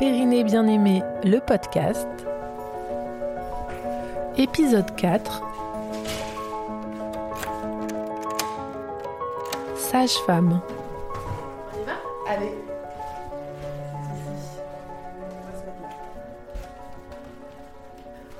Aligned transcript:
Périnée 0.00 0.44
bien-aimé, 0.44 1.02
le 1.24 1.40
podcast. 1.40 2.08
Épisode 4.38 4.96
4. 4.96 5.42
Sage-femme. 9.76 10.62
On 11.74 11.82
y 11.82 11.84
va 11.84 11.92
Allez. 12.26 12.50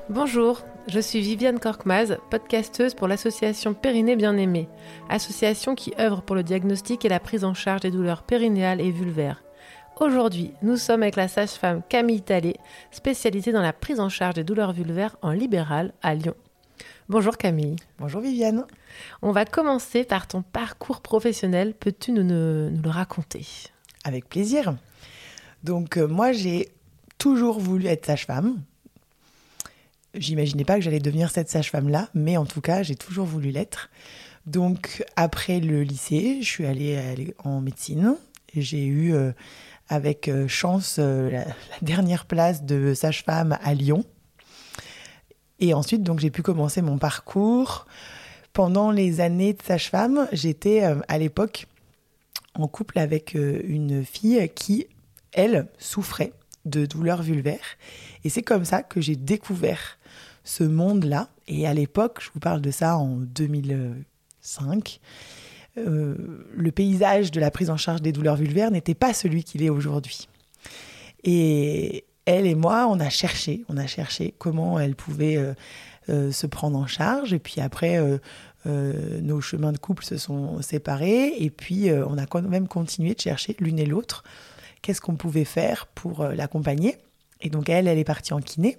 Bonjour, 0.08 0.62
je 0.86 0.98
suis 0.98 1.20
Viviane 1.20 1.60
Korkmaz, 1.60 2.16
podcasteuse 2.30 2.94
pour 2.94 3.06
l'association 3.06 3.74
Périnée 3.74 4.16
Bien-Aimée, 4.16 4.70
association 5.10 5.74
qui 5.74 5.92
œuvre 6.00 6.22
pour 6.22 6.36
le 6.36 6.42
diagnostic 6.42 7.04
et 7.04 7.10
la 7.10 7.20
prise 7.20 7.44
en 7.44 7.52
charge 7.52 7.82
des 7.82 7.90
douleurs 7.90 8.22
périnéales 8.22 8.80
et 8.80 8.90
vulvaires. 8.90 9.42
Aujourd'hui, 10.00 10.52
nous 10.62 10.78
sommes 10.78 11.02
avec 11.02 11.16
la 11.16 11.28
sage-femme 11.28 11.82
Camille 11.86 12.22
Tallet, 12.22 12.56
spécialisée 12.90 13.52
dans 13.52 13.60
la 13.60 13.74
prise 13.74 14.00
en 14.00 14.08
charge 14.08 14.36
des 14.36 14.44
douleurs 14.44 14.72
vulvaires 14.72 15.16
en 15.20 15.32
libéral 15.32 15.92
à 16.00 16.14
Lyon. 16.14 16.34
Bonjour 17.10 17.36
Camille. 17.36 17.76
Bonjour 17.98 18.22
Viviane. 18.22 18.64
On 19.20 19.30
va 19.30 19.44
commencer 19.44 20.04
par 20.04 20.26
ton 20.26 20.40
parcours 20.40 21.02
professionnel. 21.02 21.74
Peux-tu 21.74 22.12
nous, 22.12 22.22
nous, 22.22 22.70
nous 22.70 22.82
le 22.82 22.88
raconter? 22.88 23.46
Avec 24.04 24.26
plaisir. 24.26 24.74
Donc 25.64 25.98
euh, 25.98 26.08
moi 26.08 26.32
j'ai 26.32 26.70
toujours 27.18 27.60
voulu 27.60 27.84
être 27.84 28.06
sage-femme. 28.06 28.62
J'imaginais 30.14 30.64
pas 30.64 30.76
que 30.76 30.80
j'allais 30.80 30.98
devenir 30.98 31.30
cette 31.30 31.50
sage-femme-là, 31.50 32.08
mais 32.14 32.38
en 32.38 32.46
tout 32.46 32.62
cas, 32.62 32.82
j'ai 32.82 32.96
toujours 32.96 33.26
voulu 33.26 33.50
l'être. 33.50 33.90
Donc, 34.46 35.04
après 35.14 35.60
le 35.60 35.82
lycée, 35.82 36.38
je 36.40 36.48
suis 36.48 36.66
allée, 36.66 37.34
en 37.44 37.60
médecine. 37.60 38.16
J'ai 38.56 38.84
eu, 38.84 39.14
euh, 39.14 39.30
avec 39.90 40.28
euh, 40.28 40.48
chance, 40.48 40.96
euh, 40.98 41.28
la, 41.30 41.44
dernière 41.82 42.24
place 42.24 42.62
de 42.62 42.94
sage-femme 42.94 43.58
à 43.62 43.74
Lyon. 43.74 44.04
Et 45.58 45.74
ensuite, 45.74 46.02
donc, 46.02 46.20
j'ai 46.20 46.30
pu 46.30 46.42
commencer 46.42 46.80
mon 46.80 46.96
parcours. 46.96 47.86
Pendant 48.52 48.90
les 48.90 49.20
années 49.20 49.52
de 49.52 49.62
sage-femme, 49.62 50.28
j'étais 50.32 50.84
euh, 50.84 51.00
à 51.08 51.18
l'époque 51.18 51.66
en 52.54 52.66
couple 52.68 52.98
avec 52.98 53.34
une 53.34 54.04
fille 54.04 54.48
qui, 54.54 54.86
elle, 55.32 55.68
souffrait 55.78 56.32
de 56.64 56.86
douleurs 56.86 57.22
vulvaires. 57.22 57.76
Et 58.24 58.28
c'est 58.28 58.42
comme 58.42 58.64
ça 58.64 58.82
que 58.82 59.00
j'ai 59.00 59.16
découvert 59.16 59.98
ce 60.44 60.64
monde-là. 60.64 61.28
Et 61.48 61.66
à 61.66 61.74
l'époque, 61.74 62.18
je 62.20 62.30
vous 62.32 62.40
parle 62.40 62.60
de 62.60 62.70
ça 62.70 62.96
en 62.96 63.16
2005, 63.16 63.72
euh, 63.72 64.78
le 65.76 66.70
paysage 66.70 67.30
de 67.30 67.40
la 67.40 67.50
prise 67.50 67.70
en 67.70 67.76
charge 67.76 68.02
des 68.02 68.12
douleurs 68.12 68.36
vulvaires 68.36 68.70
n'était 68.70 68.94
pas 68.94 69.14
celui 69.14 69.44
qu'il 69.44 69.62
est 69.62 69.70
aujourd'hui. 69.70 70.28
Et 71.24 72.04
elle 72.26 72.46
et 72.46 72.54
moi, 72.54 72.86
on 72.88 73.00
a 73.00 73.08
cherché, 73.08 73.64
on 73.68 73.76
a 73.76 73.86
cherché 73.86 74.34
comment 74.38 74.78
elle 74.78 74.94
pouvait 74.94 75.36
euh, 75.36 75.54
euh, 76.08 76.32
se 76.32 76.46
prendre 76.46 76.78
en 76.78 76.86
charge. 76.86 77.32
Et 77.32 77.38
puis 77.38 77.60
après, 77.60 77.98
euh, 77.98 78.18
euh, 78.66 79.20
nos 79.20 79.40
chemins 79.40 79.72
de 79.72 79.78
couple 79.78 80.04
se 80.04 80.16
sont 80.16 80.60
séparés. 80.62 81.34
Et 81.38 81.50
puis, 81.50 81.90
euh, 81.90 82.06
on 82.06 82.18
a 82.18 82.26
quand 82.26 82.42
même 82.42 82.68
continué 82.68 83.14
de 83.14 83.20
chercher 83.20 83.56
l'une 83.58 83.78
et 83.78 83.86
l'autre 83.86 84.22
qu'est-ce 84.82 85.00
qu'on 85.00 85.16
pouvait 85.16 85.44
faire 85.44 85.86
pour 85.86 86.22
euh, 86.22 86.34
l'accompagner. 86.34 86.96
Et 87.40 87.50
donc, 87.50 87.68
elle, 87.68 87.88
elle 87.88 87.98
est 87.98 88.04
partie 88.04 88.32
en 88.32 88.40
kiné. 88.40 88.78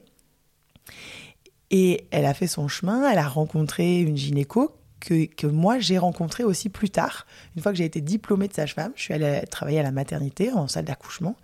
Et 1.72 2.06
elle 2.12 2.25
a 2.25 2.34
fait 2.34 2.47
son 2.47 2.67
chemin, 2.67 3.09
elle 3.09 3.17
a 3.19 3.28
rencontré 3.28 4.02
une 4.02 4.17
gynéco 4.17 4.75
que, 5.02 5.47
moi 5.47 5.80
j'ai 5.80 5.97
rencontrée 5.97 6.44
aussi 6.44 6.69
plus 6.69 6.89
tard. 6.89 7.25
Une 7.55 7.61
fois 7.61 7.71
que 7.71 7.77
j'ai 7.77 7.85
été 7.85 8.02
diplômée 8.02 8.47
de 8.47 8.53
sage-femme, 8.53 8.94
je 8.95 9.02
suis 9.02 9.13
allée 9.13 9.41
travailler 9.49 9.80
à 9.80 9.83
la 9.83 9.91
maternité 9.91 10.52
en 10.52 10.67
salle 10.67 10.85
d'accouchement 10.85 11.35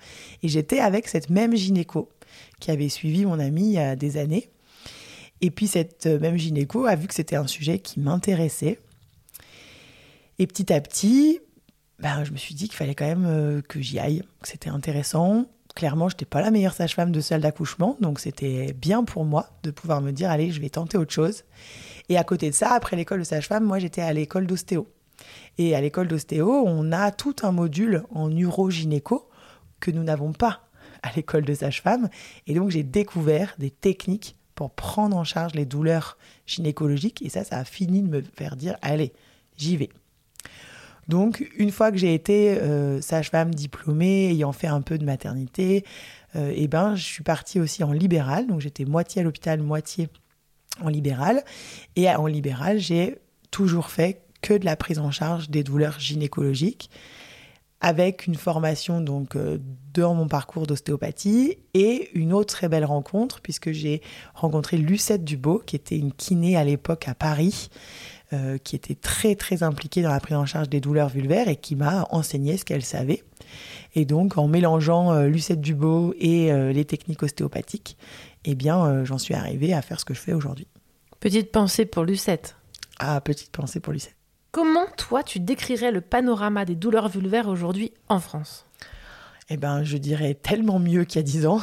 et 0.43 0.47
j'étais 0.47 0.79
avec 0.79 1.07
cette 1.07 1.29
même 1.29 1.55
gynéco 1.55 2.09
qui 2.59 2.71
avait 2.71 2.89
suivi 2.89 3.25
mon 3.25 3.39
amie 3.39 3.67
il 3.67 3.73
y 3.73 3.79
a 3.79 3.95
des 3.95 4.17
années. 4.17 4.49
Et 5.41 5.51
puis 5.51 5.67
cette 5.67 6.05
euh, 6.07 6.19
même 6.19 6.37
gynéco 6.37 6.85
a 6.85 6.95
vu 6.95 7.07
que 7.07 7.13
c'était 7.13 7.35
un 7.35 7.47
sujet 7.47 7.79
qui 7.79 7.99
m'intéressait. 7.99 8.79
Et 10.39 10.47
petit 10.47 10.71
à 10.71 10.81
petit, 10.81 11.39
ben, 11.99 12.23
je 12.23 12.31
me 12.31 12.37
suis 12.37 12.55
dit 12.55 12.67
qu'il 12.67 12.77
fallait 12.77 12.95
quand 12.95 13.05
même 13.05 13.25
euh, 13.25 13.61
que 13.61 13.81
j'y 13.81 13.99
aille, 13.99 14.23
que 14.41 14.47
c'était 14.47 14.69
intéressant. 14.69 15.45
Clairement, 15.77 16.09
je 16.09 16.15
n'étais 16.15 16.25
pas 16.25 16.41
la 16.41 16.49
meilleure 16.49 16.73
sage-femme 16.73 17.11
de 17.11 17.21
salle 17.21 17.41
d'accouchement, 17.41 17.97
donc 18.01 18.19
c'était 18.19 18.73
bien 18.73 19.03
pour 19.03 19.25
moi 19.25 19.51
de 19.61 19.69
pouvoir 19.69 20.01
me 20.01 20.09
dire, 20.09 20.31
allez, 20.31 20.49
je 20.49 20.59
vais 20.59 20.71
tenter 20.71 20.97
autre 20.97 21.13
chose. 21.13 21.43
Et 22.09 22.17
à 22.17 22.23
côté 22.23 22.49
de 22.49 22.55
ça, 22.55 22.71
après 22.71 22.95
l'école 22.95 23.19
de 23.19 23.23
sage-femme, 23.23 23.63
moi 23.63 23.77
j'étais 23.77 24.01
à 24.01 24.11
l'école 24.11 24.47
d'ostéo. 24.47 24.87
Et 25.59 25.75
à 25.75 25.81
l'école 25.81 26.07
d'ostéo, 26.07 26.63
on 26.65 26.91
a 26.91 27.11
tout 27.11 27.35
un 27.43 27.51
module 27.51 28.01
en 28.09 28.35
urogynéco 28.35 29.29
que 29.79 29.91
nous 29.91 30.01
n'avons 30.01 30.33
pas 30.33 30.67
à 31.03 31.11
l'école 31.15 31.45
de 31.45 31.53
sage-femme. 31.53 32.09
Et 32.47 32.55
donc 32.55 32.71
j'ai 32.71 32.81
découvert 32.81 33.53
des 33.59 33.69
techniques 33.69 34.35
pour 34.55 34.71
prendre 34.71 35.15
en 35.15 35.23
charge 35.23 35.53
les 35.53 35.67
douleurs 35.67 36.17
gynécologiques. 36.47 37.21
Et 37.21 37.29
ça, 37.29 37.43
ça 37.43 37.59
a 37.59 37.65
fini 37.65 38.01
de 38.01 38.07
me 38.07 38.23
faire 38.23 38.55
dire, 38.55 38.77
allez, 38.81 39.13
j'y 39.57 39.77
vais. 39.77 39.89
Donc, 41.07 41.47
une 41.57 41.71
fois 41.71 41.91
que 41.91 41.97
j'ai 41.97 42.13
été 42.13 42.57
euh, 42.59 42.99
sage-femme 43.01 43.53
diplômée, 43.55 44.29
ayant 44.29 44.51
fait 44.51 44.67
un 44.67 44.81
peu 44.81 44.97
de 44.97 45.05
maternité, 45.05 45.85
euh, 46.35 46.51
eh 46.53 46.67
ben, 46.67 46.95
je 46.95 47.03
suis 47.03 47.23
partie 47.23 47.59
aussi 47.59 47.83
en 47.83 47.91
libéral. 47.91 48.47
Donc, 48.47 48.59
j'étais 48.59 48.85
moitié 48.85 49.21
à 49.21 49.23
l'hôpital, 49.23 49.61
moitié 49.61 50.09
en 50.81 50.89
libéral. 50.89 51.43
Et 51.95 52.09
en 52.09 52.27
libéral, 52.27 52.79
j'ai 52.79 53.19
toujours 53.51 53.89
fait 53.89 54.21
que 54.41 54.53
de 54.53 54.65
la 54.65 54.75
prise 54.75 54.99
en 54.99 55.11
charge 55.11 55.49
des 55.49 55.63
douleurs 55.63 55.99
gynécologiques, 55.99 56.89
avec 57.79 58.25
une 58.27 58.35
formation 58.35 59.01
donc 59.01 59.35
euh, 59.35 59.59
dans 59.93 60.15
mon 60.15 60.27
parcours 60.27 60.65
d'ostéopathie 60.65 61.57
et 61.73 62.09
une 62.17 62.33
autre 62.33 62.53
très 62.53 62.69
belle 62.69 62.85
rencontre 62.85 63.39
puisque 63.41 63.71
j'ai 63.71 64.01
rencontré 64.33 64.77
Lucette 64.77 65.23
Dubo, 65.23 65.61
qui 65.65 65.75
était 65.75 65.97
une 65.97 66.11
kiné 66.11 66.57
à 66.57 66.63
l'époque 66.63 67.07
à 67.07 67.13
Paris, 67.13 67.69
euh, 68.33 68.57
qui 68.57 68.75
était 68.75 68.95
très 68.95 69.35
très 69.35 69.63
impliquée 69.63 70.01
dans 70.01 70.11
la 70.11 70.19
prise 70.19 70.35
en 70.35 70.45
charge 70.45 70.69
des 70.69 70.81
douleurs 70.81 71.09
vulvaires 71.09 71.47
et 71.47 71.55
qui 71.55 71.75
m'a 71.75 72.07
enseigné 72.11 72.57
ce 72.57 72.65
qu'elle 72.65 72.83
savait. 72.83 73.23
Et 73.95 74.05
donc 74.05 74.37
en 74.37 74.47
mélangeant 74.47 75.13
euh, 75.13 75.27
Lucette 75.27 75.61
Dubo 75.61 76.13
et 76.19 76.51
euh, 76.51 76.71
les 76.71 76.85
techniques 76.85 77.23
ostéopathiques, 77.23 77.97
eh 78.45 78.55
bien 78.55 79.03
j'en 79.05 79.17
suis 79.17 79.33
arrivée 79.33 79.73
à 79.73 79.81
faire 79.81 79.99
ce 79.99 80.05
que 80.05 80.13
je 80.13 80.19
fais 80.19 80.33
aujourd'hui. 80.33 80.67
Petite 81.19 81.51
pensée 81.51 81.85
pour 81.85 82.03
Lucette. 82.03 82.55
Ah, 82.99 83.19
petite 83.21 83.51
pensée 83.51 83.79
pour 83.79 83.93
Lucette. 83.93 84.15
Comment, 84.51 84.87
toi, 84.97 85.23
tu 85.23 85.39
décrirais 85.39 85.91
le 85.91 86.01
panorama 86.01 86.65
des 86.65 86.75
douleurs 86.75 87.09
vulvaires 87.09 87.47
aujourd'hui 87.47 87.91
en 88.09 88.19
France? 88.19 88.65
Eh 89.49 89.57
ben, 89.57 89.83
je 89.83 89.97
dirais 89.97 90.33
tellement 90.33 90.79
mieux 90.79 91.03
qu'il 91.03 91.17
y 91.17 91.19
a 91.19 91.23
10 91.23 91.45
ans. 91.45 91.61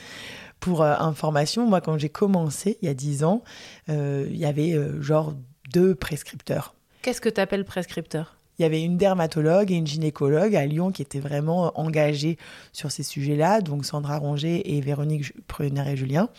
Pour 0.60 0.82
euh, 0.82 0.94
information, 0.98 1.66
moi, 1.66 1.80
quand 1.80 1.98
j'ai 1.98 2.08
commencé 2.08 2.78
il 2.82 2.86
y 2.86 2.90
a 2.90 2.94
10 2.94 3.24
ans, 3.24 3.42
euh, 3.88 4.26
il 4.28 4.36
y 4.36 4.44
avait 4.44 4.72
euh, 4.72 5.00
genre 5.00 5.34
deux 5.76 5.94
prescripteurs. 5.94 6.74
Qu'est-ce 7.02 7.20
que 7.20 7.28
tu 7.28 7.38
appelles 7.38 7.66
prescripteur? 7.66 8.38
Il 8.58 8.62
y 8.62 8.64
avait 8.64 8.82
une 8.82 8.96
dermatologue 8.96 9.70
et 9.70 9.74
une 9.74 9.86
gynécologue 9.86 10.56
à 10.56 10.64
Lyon 10.64 10.90
qui 10.90 11.02
étaient 11.02 11.20
vraiment 11.20 11.78
engagées 11.78 12.38
sur 12.72 12.90
ces 12.90 13.02
sujets-là, 13.02 13.60
donc 13.60 13.84
Sandra 13.84 14.16
Ronget 14.16 14.62
et 14.64 14.80
Véronique 14.80 15.34
Pruner-et-Julien. 15.46 16.30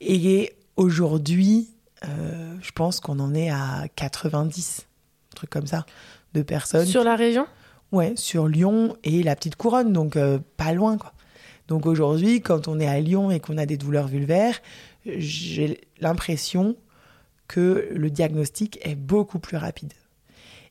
Et 0.00 0.54
aujourd'hui, 0.76 1.68
euh, 2.06 2.54
je 2.62 2.70
pense 2.72 3.00
qu'on 3.00 3.18
en 3.18 3.34
est 3.34 3.50
à 3.50 3.84
90, 3.96 4.86
un 5.32 5.36
truc 5.36 5.50
comme 5.50 5.66
ça, 5.66 5.84
de 6.32 6.40
personnes. 6.40 6.86
Sur 6.86 7.04
la 7.04 7.16
région? 7.16 7.46
Ouais, 7.92 8.14
sur 8.16 8.48
Lyon 8.48 8.96
et 9.04 9.22
la 9.22 9.36
petite 9.36 9.56
couronne, 9.56 9.92
donc 9.92 10.16
euh, 10.16 10.38
pas 10.56 10.72
loin 10.72 10.96
quoi. 10.96 11.12
Donc 11.68 11.84
aujourd'hui, 11.84 12.40
quand 12.40 12.66
on 12.66 12.80
est 12.80 12.88
à 12.88 12.98
Lyon 12.98 13.30
et 13.30 13.40
qu'on 13.40 13.58
a 13.58 13.66
des 13.66 13.76
douleurs 13.76 14.08
vulvaires, 14.08 14.58
j'ai 15.04 15.82
l'impression 16.00 16.76
que 17.48 17.88
le 17.92 18.10
diagnostic 18.10 18.78
est 18.82 18.94
beaucoup 18.94 19.38
plus 19.38 19.56
rapide. 19.56 19.92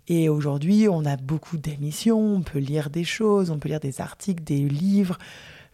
Et 0.07 0.29
aujourd'hui, 0.29 0.87
on 0.87 1.03
a 1.05 1.17
beaucoup 1.17 1.57
d'émissions, 1.57 2.35
on 2.35 2.41
peut 2.41 2.59
lire 2.59 2.89
des 2.89 3.03
choses, 3.03 3.49
on 3.51 3.59
peut 3.59 3.67
lire 3.67 3.81
des 3.81 3.99
articles, 3.99 4.43
des 4.43 4.61
livres. 4.69 5.17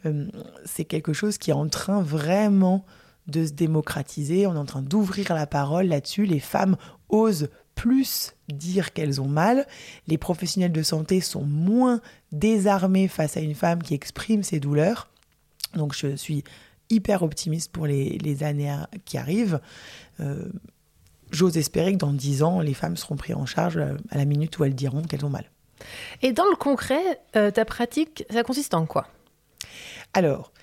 Euh, 0.05 0.27
c'est 0.65 0.85
quelque 0.85 1.13
chose 1.13 1.37
qui 1.37 1.51
est 1.51 1.53
en 1.53 1.67
train 1.67 2.01
vraiment 2.01 2.83
de 3.27 3.45
se 3.45 3.51
démocratiser. 3.51 4.47
On 4.47 4.55
est 4.55 4.59
en 4.59 4.65
train 4.65 4.81
d'ouvrir 4.81 5.33
la 5.33 5.45
parole 5.45 5.85
là-dessus. 5.85 6.25
Les 6.25 6.39
femmes 6.39 6.77
osent 7.09 7.49
plus 7.75 8.33
dire 8.49 8.93
qu'elles 8.93 9.21
ont 9.21 9.27
mal. 9.27 9.67
Les 10.07 10.17
professionnels 10.17 10.71
de 10.71 10.83
santé 10.83 11.21
sont 11.21 11.45
moins 11.45 12.01
désarmés 12.31 13.07
face 13.07 13.37
à 13.37 13.39
une 13.39 13.55
femme 13.55 13.83
qui 13.83 13.93
exprime 13.93 14.43
ses 14.43 14.59
douleurs. 14.59 15.09
Donc 15.75 15.95
je 15.95 16.15
suis 16.15 16.43
hyper 16.89 17.23
optimiste 17.23 17.71
pour 17.71 17.87
les, 17.87 18.43
années 18.43 18.75
qui 19.05 19.17
arrivent. 19.17 19.59
Euh, 20.19 20.49
J'ose 21.33 21.57
espérer 21.57 21.93
que 21.93 21.97
dans 21.97 22.13
10 22.13 22.43
ans, 22.43 22.59
les 22.61 22.75
femmes 22.75 22.95
seront 22.95 23.15
prises 23.15 23.35
en 23.35 23.47
charge 23.47 23.77
euh, 23.77 23.97
à 24.11 24.17
la 24.17 24.25
minute 24.25 24.57
où 24.59 24.63
elles 24.63 24.75
diront 24.75 25.01
qu'elles 25.01 25.25
ont 25.25 25.29
mal. 25.29 25.49
Et 26.21 26.31
dans 26.31 26.45
le 26.45 26.55
concret, 26.55 27.21
euh, 27.35 27.49
ta 27.49 27.65
pratique, 27.65 28.23
ça 28.29 28.43
consiste 28.43 28.75
en 28.75 28.85
quoi? 28.85 29.07
Alors, 30.13 30.53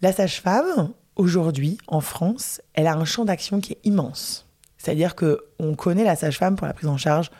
la 0.00 0.12
sage-femme, 0.12 0.92
aujourd'hui, 1.16 1.78
en 1.88 2.00
France, 2.00 2.62
elle 2.74 2.86
a 2.86 2.94
un 2.94 3.04
champ 3.04 3.24
d'action 3.24 3.60
qui 3.60 3.72
est 3.72 3.80
immense. 3.82 4.46
C'est-à-dire 4.78 5.16
que 5.16 5.44
on 5.58 5.74
connaît 5.74 6.04
la 6.04 6.14
sage-femme 6.14 6.54
pour 6.54 6.68
la 6.68 6.72
prise 6.72 6.88
en 6.88 6.96
charge 6.96 7.30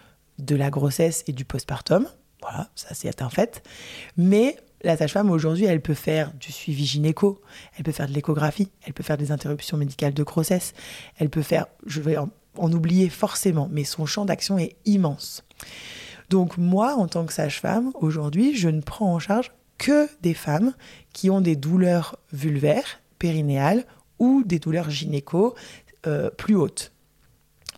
de 0.40 0.56
la 0.56 0.70
grossesse 0.70 1.22
et 1.28 1.32
du 1.32 1.44
postpartum. 1.44 2.08
Voilà, 2.42 2.68
ça 2.74 2.88
c'est 2.92 3.22
un 3.22 3.30
fait. 3.30 3.62
Mais 4.16 4.56
la 4.82 4.96
sage-femme 4.96 5.30
aujourd'hui, 5.30 5.64
elle 5.64 5.80
peut 5.80 5.94
faire 5.94 6.32
du 6.34 6.50
suivi 6.50 6.84
gynéco, 6.84 7.40
elle 7.76 7.84
peut 7.84 7.92
faire 7.92 8.08
de 8.08 8.12
l'échographie, 8.12 8.70
elle 8.84 8.92
peut 8.92 9.02
faire 9.02 9.16
des 9.16 9.30
interruptions 9.32 9.76
médicales 9.76 10.14
de 10.14 10.22
grossesse, 10.22 10.72
elle 11.16 11.30
peut 11.30 11.42
faire, 11.42 11.66
je 11.86 12.00
vais 12.00 12.16
en, 12.16 12.28
oublier 12.66 13.08
forcément, 13.08 13.68
mais 13.70 13.84
son 13.84 14.06
champ 14.06 14.24
d'action 14.24 14.58
est 14.58 14.76
immense. 14.84 15.44
Donc 16.30 16.58
moi, 16.58 16.94
en 16.94 17.06
tant 17.06 17.24
que 17.24 17.32
sage-femme, 17.32 17.92
aujourd'hui, 17.94 18.54
je 18.54 18.68
ne 18.68 18.80
prends 18.80 19.14
en 19.14 19.18
charge 19.18 19.52
que 19.78 20.08
des 20.20 20.34
femmes 20.34 20.74
qui 21.12 21.30
ont 21.30 21.40
des 21.40 21.56
douleurs 21.56 22.18
vulvaires, 22.32 23.00
périnéales 23.18 23.84
ou 24.18 24.42
des 24.44 24.58
douleurs 24.58 24.90
gynéco 24.90 25.54
euh, 26.06 26.30
plus 26.30 26.56
hautes. 26.56 26.92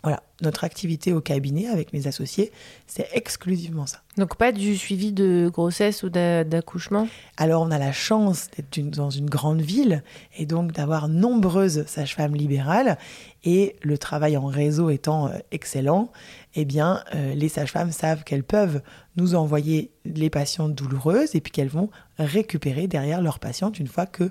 Voilà, 0.03 0.23
notre 0.41 0.63
activité 0.63 1.13
au 1.13 1.21
cabinet 1.21 1.67
avec 1.67 1.93
mes 1.93 2.07
associés, 2.07 2.51
c'est 2.87 3.07
exclusivement 3.13 3.85
ça. 3.85 4.01
Donc 4.17 4.35
pas 4.35 4.51
du 4.51 4.75
suivi 4.75 5.11
de 5.11 5.49
grossesse 5.53 6.01
ou 6.01 6.09
d'accouchement? 6.09 7.07
Alors 7.37 7.61
on 7.61 7.69
a 7.69 7.77
la 7.77 7.91
chance 7.91 8.49
d'être 8.55 8.89
dans 8.89 9.11
une 9.11 9.29
grande 9.29 9.61
ville 9.61 10.03
et 10.37 10.47
donc 10.47 10.71
d'avoir 10.71 11.07
nombreuses 11.07 11.85
sages-femmes 11.85 12.35
libérales 12.35 12.97
et 13.43 13.75
le 13.83 13.97
travail 13.99 14.37
en 14.37 14.47
réseau 14.47 14.89
étant 14.89 15.27
euh, 15.27 15.37
excellent, 15.51 16.11
eh 16.55 16.65
bien 16.65 17.03
euh, 17.13 17.35
les 17.35 17.47
sages-femmes 17.49 17.91
savent 17.91 18.23
qu'elles 18.23 18.43
peuvent 18.43 18.81
nous 19.17 19.35
envoyer 19.35 19.91
les 20.03 20.31
patientes 20.31 20.73
douloureuses 20.73 21.35
et 21.35 21.41
puis 21.41 21.51
qu'elles 21.51 21.69
vont 21.69 21.91
récupérer 22.17 22.87
derrière 22.87 23.21
leurs 23.21 23.39
patientes 23.39 23.79
une 23.79 23.87
fois 23.87 24.07
que 24.07 24.23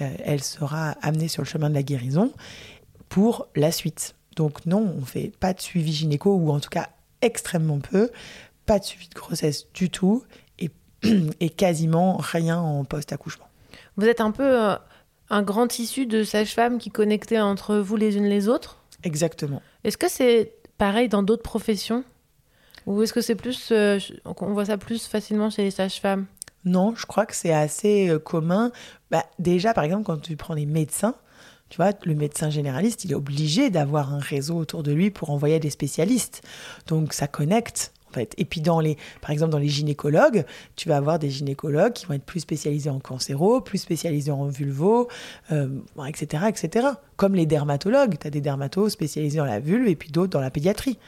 euh, 0.00 0.10
elle 0.24 0.42
sera 0.42 0.92
amenée 1.02 1.28
sur 1.28 1.42
le 1.42 1.48
chemin 1.48 1.68
de 1.68 1.74
la 1.74 1.82
guérison 1.82 2.32
pour 3.10 3.48
la 3.54 3.70
suite. 3.70 4.14
Donc 4.40 4.64
non, 4.64 4.94
on 4.98 5.04
fait 5.04 5.32
pas 5.38 5.52
de 5.52 5.60
suivi 5.60 5.92
gynéco 5.92 6.34
ou 6.34 6.50
en 6.50 6.60
tout 6.60 6.70
cas 6.70 6.88
extrêmement 7.20 7.78
peu, 7.78 8.08
pas 8.64 8.78
de 8.78 8.84
suivi 8.84 9.06
de 9.06 9.14
grossesse 9.14 9.66
du 9.74 9.90
tout 9.90 10.24
et, 10.58 10.70
et 11.40 11.50
quasiment 11.50 12.16
rien 12.16 12.58
en 12.58 12.84
post-accouchement. 12.84 13.44
Vous 13.98 14.06
êtes 14.06 14.22
un 14.22 14.30
peu 14.30 14.62
euh, 14.62 14.76
un 15.28 15.42
grand 15.42 15.66
tissu 15.66 16.06
de 16.06 16.24
sages-femmes 16.24 16.78
qui 16.78 16.88
connectaient 16.88 17.38
entre 17.38 17.76
vous 17.76 17.96
les 17.96 18.16
unes 18.16 18.30
les 18.30 18.48
autres? 18.48 18.82
Exactement. 19.02 19.60
Est-ce 19.84 19.98
que 19.98 20.08
c'est 20.08 20.54
pareil 20.78 21.10
dans 21.10 21.22
d'autres 21.22 21.42
professions? 21.42 22.02
Ou 22.86 23.02
est-ce 23.02 23.12
que 23.12 23.20
c'est 23.20 23.34
plus. 23.34 23.68
Euh, 23.72 23.98
on 24.24 24.54
voit 24.54 24.64
ça 24.64 24.78
plus 24.78 25.06
facilement 25.06 25.50
chez 25.50 25.64
les 25.64 25.70
sages-femmes? 25.70 26.24
Non, 26.64 26.94
je 26.96 27.04
crois 27.04 27.26
que 27.26 27.36
c'est 27.36 27.52
assez 27.52 28.08
euh, 28.08 28.18
commun. 28.18 28.72
Bah, 29.10 29.26
déjà, 29.38 29.74
par 29.74 29.84
exemple, 29.84 30.04
quand 30.04 30.22
tu 30.22 30.34
prends 30.36 30.54
les 30.54 30.64
médecins, 30.64 31.14
tu 31.70 31.76
vois, 31.76 31.92
le 32.04 32.14
médecin 32.14 32.50
généraliste, 32.50 33.04
il 33.04 33.12
est 33.12 33.14
obligé 33.14 33.70
d'avoir 33.70 34.12
un 34.12 34.18
réseau 34.18 34.56
autour 34.56 34.82
de 34.82 34.92
lui 34.92 35.10
pour 35.10 35.30
envoyer 35.30 35.60
des 35.60 35.70
spécialistes. 35.70 36.42
Donc 36.86 37.14
ça 37.14 37.26
connecte. 37.26 37.92
En 38.08 38.12
fait. 38.12 38.34
Et 38.38 38.44
puis, 38.44 38.60
dans 38.60 38.80
les, 38.80 38.96
par 39.20 39.30
exemple, 39.30 39.52
dans 39.52 39.58
les 39.58 39.68
gynécologues, 39.68 40.44
tu 40.74 40.88
vas 40.88 40.96
avoir 40.96 41.20
des 41.20 41.30
gynécologues 41.30 41.92
qui 41.92 42.06
vont 42.06 42.14
être 42.14 42.24
plus 42.24 42.40
spécialisés 42.40 42.90
en 42.90 42.98
cancéro, 42.98 43.60
plus 43.60 43.78
spécialisés 43.78 44.32
en 44.32 44.46
vulvo, 44.46 45.06
etc., 45.48 46.42
euh, 46.42 46.48
etc. 46.48 46.88
Comme 47.14 47.36
les 47.36 47.46
dermatologues, 47.46 48.18
tu 48.18 48.26
as 48.26 48.30
des 48.30 48.40
dermatos 48.40 48.88
spécialisés 48.88 49.38
dans 49.38 49.44
la 49.44 49.60
vulve 49.60 49.86
et 49.86 49.94
puis 49.94 50.10
d'autres 50.10 50.32
dans 50.32 50.40
la 50.40 50.50
pédiatrie. 50.50 50.98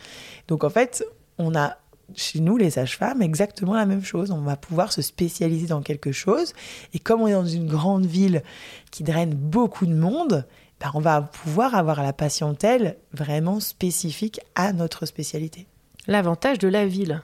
Donc, 0.47 0.62
en 0.62 0.70
fait, 0.70 1.05
on 1.38 1.56
a 1.56 1.76
chez 2.17 2.41
nous, 2.41 2.56
les 2.56 2.70
sages-femmes, 2.70 3.23
exactement 3.23 3.75
la 3.75 3.87
même 3.87 4.05
chose. 4.05 4.31
On 4.31 4.41
va 4.41 4.56
pouvoir 4.56 4.93
se 4.93 5.03
spécialiser 5.03 5.67
dans 5.67 5.82
quelque 5.82 6.12
chose. 6.12 6.53
Et 6.94 6.99
comme 6.99 7.23
on 7.23 7.26
est 7.26 7.32
dans 7.32 7.47
une 7.47 7.67
grande 7.67 8.06
ville 8.06 8.43
qui 8.91 9.03
draine 9.03 9.35
beaucoup 9.35 9.87
de 9.87 9.94
monde, 9.94 10.47
ben 10.81 10.91
on 10.94 11.00
va 11.00 11.23
pouvoir 11.23 11.75
avoir 11.75 12.03
la 12.03 12.12
patientèle 12.12 12.97
vraiment 13.12 13.61
spécifique 13.61 14.41
à 14.55 14.73
notre 14.73 15.06
spécialité. 15.06 15.67
L'avantage 16.06 16.59
de 16.59 16.69
la 16.69 16.87
ville 16.87 17.23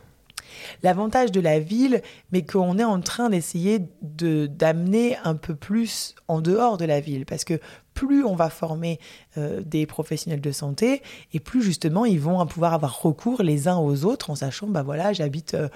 l'avantage 0.83 1.33
de 1.33 1.41
la 1.41 1.59
ville, 1.59 2.03
mais 2.33 2.45
qu'on 2.45 2.79
est 2.79 2.85
en 2.85 3.01
train 3.01 3.31
d'essayer 3.31 3.81
de 4.03 4.47
d'amener 4.47 5.17
un 5.25 5.35
peu 5.35 5.55
plus 5.55 6.15
en 6.29 6.41
dehors 6.41 6.77
de 6.77 6.85
la 6.85 7.01
ville, 7.01 7.27
parce 7.27 7.45
que 7.45 7.61
plus 7.95 8.25
on 8.25 8.37
va 8.37 8.49
former 8.49 9.01
euh, 9.37 9.61
des 9.65 9.85
professionnels 9.87 10.41
de 10.41 10.53
santé, 10.53 11.03
et 11.33 11.41
plus 11.41 11.63
justement 11.63 12.05
ils 12.05 12.21
vont 12.21 12.45
pouvoir 12.47 12.75
avoir 12.75 13.03
recours 13.03 13.43
les 13.43 13.67
uns 13.67 13.77
aux 13.77 14.05
autres 14.05 14.31
en 14.31 14.37
sachant, 14.37 14.69
bah 14.69 14.83
voilà, 14.83 15.13
j'habite 15.13 15.55
euh, 15.55 15.69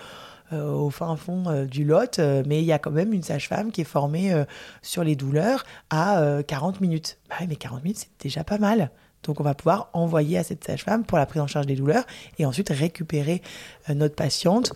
euh, 0.52 0.70
au 0.70 0.90
fin 0.90 1.16
fond 1.16 1.64
du 1.64 1.84
Lot, 1.84 2.20
mais 2.46 2.60
il 2.60 2.64
y 2.64 2.72
a 2.72 2.78
quand 2.78 2.90
même 2.90 3.12
une 3.12 3.22
sage-femme 3.22 3.72
qui 3.72 3.80
est 3.80 3.84
formée 3.84 4.34
sur 4.82 5.02
les 5.02 5.16
douleurs 5.16 5.64
à 5.88 6.42
40 6.46 6.80
minutes. 6.80 7.18
Bah 7.30 7.36
mais 7.48 7.56
40 7.56 7.82
minutes, 7.82 7.98
c'est 7.98 8.22
déjà 8.22 8.44
pas 8.44 8.58
mal. 8.58 8.90
Donc 9.22 9.40
on 9.40 9.44
va 9.44 9.54
pouvoir 9.54 9.90
envoyer 9.92 10.38
à 10.38 10.44
cette 10.44 10.64
sage-femme 10.64 11.04
pour 11.04 11.18
la 11.18 11.26
prise 11.26 11.40
en 11.40 11.46
charge 11.46 11.66
des 11.66 11.76
douleurs 11.76 12.04
et 12.38 12.46
ensuite 12.46 12.70
récupérer 12.70 13.42
euh, 13.88 13.94
notre 13.94 14.14
patiente 14.14 14.72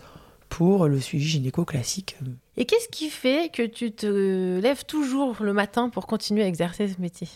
pour 0.49 0.87
le 0.87 0.99
suivi 0.99 1.25
gynéco 1.25 1.65
classique. 1.65 2.15
Et 2.55 2.65
qu'est-ce 2.65 2.87
qui 2.87 3.09
fait 3.09 3.51
que 3.51 3.65
tu 3.65 3.91
te 3.91 4.59
lèves 4.59 4.85
toujours 4.85 5.35
le 5.41 5.53
matin 5.53 5.89
pour 5.89 6.07
continuer 6.07 6.43
à 6.43 6.47
exercer 6.47 6.87
ce 6.87 7.01
métier? 7.01 7.27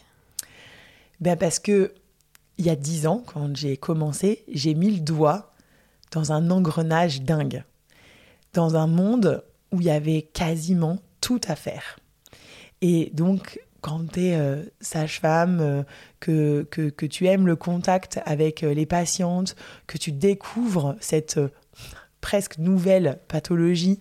Ben 1.19 1.35
Parce 1.35 1.59
que 1.59 1.93
il 2.57 2.65
y 2.65 2.69
a 2.69 2.75
dix 2.75 3.07
ans, 3.07 3.23
quand 3.25 3.55
j'ai 3.55 3.75
commencé, 3.75 4.43
j'ai 4.51 4.75
mis 4.75 4.91
le 4.91 4.99
doigt 4.99 5.51
dans 6.11 6.31
un 6.31 6.51
engrenage 6.51 7.21
dingue, 7.21 7.63
dans 8.53 8.75
un 8.75 8.87
monde 8.87 9.43
où 9.71 9.81
il 9.81 9.87
y 9.87 9.89
avait 9.89 10.21
quasiment 10.21 10.99
tout 11.21 11.41
à 11.47 11.55
faire. 11.55 11.97
Et 12.81 13.11
donc, 13.13 13.59
quand 13.81 14.13
tu 14.13 14.21
es 14.21 14.35
euh, 14.35 14.63
sage-femme, 14.79 15.59
euh, 15.59 15.83
que, 16.19 16.63
que, 16.63 17.05
tu 17.05 17.25
aimes 17.27 17.47
le 17.47 17.55
contact 17.55 18.19
avec 18.25 18.63
euh, 18.63 18.73
les 18.73 18.85
patientes, 18.85 19.55
que 19.87 19.97
tu 19.97 20.11
découvres 20.11 20.95
cette 20.99 21.39
presque 22.21 22.59
nouvelle 22.59 23.19
pathologie 23.27 23.99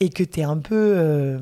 et 0.00 0.10
que 0.10 0.24
tu 0.24 0.40
es 0.40 0.42
un 0.42 0.58
peu 0.58 1.38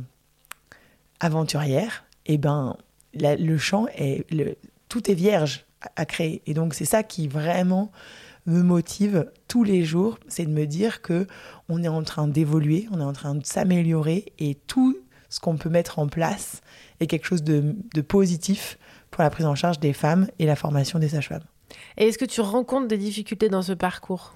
aventurière, 1.21 2.05
et 2.27 2.35
eh 2.35 2.39
ben 2.39 2.77
le 3.15 3.57
champ 3.57 3.87
est 3.97 4.27
tout 4.89 5.11
est 5.11 5.15
vierge 5.15 5.65
à, 5.81 6.03
à 6.03 6.05
créer. 6.05 6.43
Et 6.47 6.55
donc 6.55 6.75
c'est 6.75 6.85
ça 6.85 7.03
qui 7.03 7.29
vraiment 7.29 7.91
me 8.47 8.63
motive 8.63 9.31
tous 9.47 9.65
les 9.65 9.85
jours, 9.85 10.19
c'est 10.29 10.45
de 10.45 10.51
me 10.51 10.67
dire 10.67 11.01
que 11.01 11.27
on 11.69 11.83
est 11.83 11.89
en 11.89 12.03
train 12.03 12.29
d'évoluer, 12.29 12.89
on 12.91 13.01
est 13.01 13.05
en 13.05 13.13
train 13.13 13.35
de 13.35 13.47
s'améliorer 13.47 14.33
et 14.39 14.55
tout 14.55 14.99
ce 15.31 15.41
qu'on 15.41 15.57
peut 15.57 15.69
mettre 15.69 15.99
en 15.99 16.09
place 16.09 16.63
est 17.01 17.07
quelque 17.07 17.27
chose 17.27 17.43
de, 17.43 17.75
positif 18.03 18.79
pour 19.11 19.23
la 19.23 19.31
prise 19.31 19.47
en 19.47 19.55
charge 19.55 19.81
des 19.81 19.93
femmes 19.93 20.29
et 20.39 20.47
la 20.47 20.57
formation 20.57 20.99
des 20.99 21.11
sages-femmes. 21.11 21.45
Et 21.97 22.09
est-ce 22.09 22.19
que 22.19 22.25
tu 22.25 22.41
rencontres 22.41 22.89
des 22.89 22.99
difficultés 22.99 23.49
dans 23.49 23.63
ce 23.63 23.73
parcours? 23.73 24.35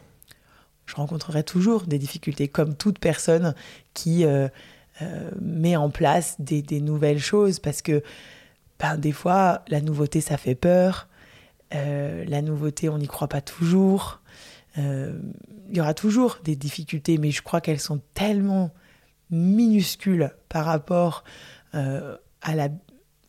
Je 0.87 0.94
rencontrerai 0.97 1.44
toujours 1.44 1.82
des 1.82 1.99
difficultés, 1.99 2.49
comme 2.49 2.75
toute 2.75 2.99
personne 2.99 3.55
qui 3.94 4.25
euh, 4.25 4.49
euh, 5.00 5.31
met 5.41 5.76
en 5.76 5.91
place 5.91 6.36
des, 6.39 6.81
nouvelles 6.81 7.20
choses, 7.20 7.58
parce 7.60 7.82
que 7.82 8.03
ben, 8.79 8.96
des 8.96 9.13
fois, 9.13 9.63
la 9.69 9.81
nouveauté, 9.81 10.20
ça 10.20 10.36
fait 10.36 10.55
peur. 10.55 11.08
Euh, 11.75 12.25
la 12.27 12.43
nouveauté, 12.43 12.89
on 12.89 12.98
n'y 12.98 13.06
croit 13.06 13.29
pas 13.29 13.41
toujours. 13.41 14.20
Il 14.77 15.77
y 15.77 15.81
aura 15.81 15.93
toujours 15.93 16.39
des 16.44 16.56
difficultés, 16.56 17.19
mais 17.19 17.31
je 17.31 17.43
crois 17.43 17.60
qu'elles 17.60 17.81
sont 17.81 18.01
tellement 18.15 18.70
minuscules 19.31 20.31
par 20.48 20.65
rapport 20.65 21.25
à 22.43 22.55
la, 22.55 22.69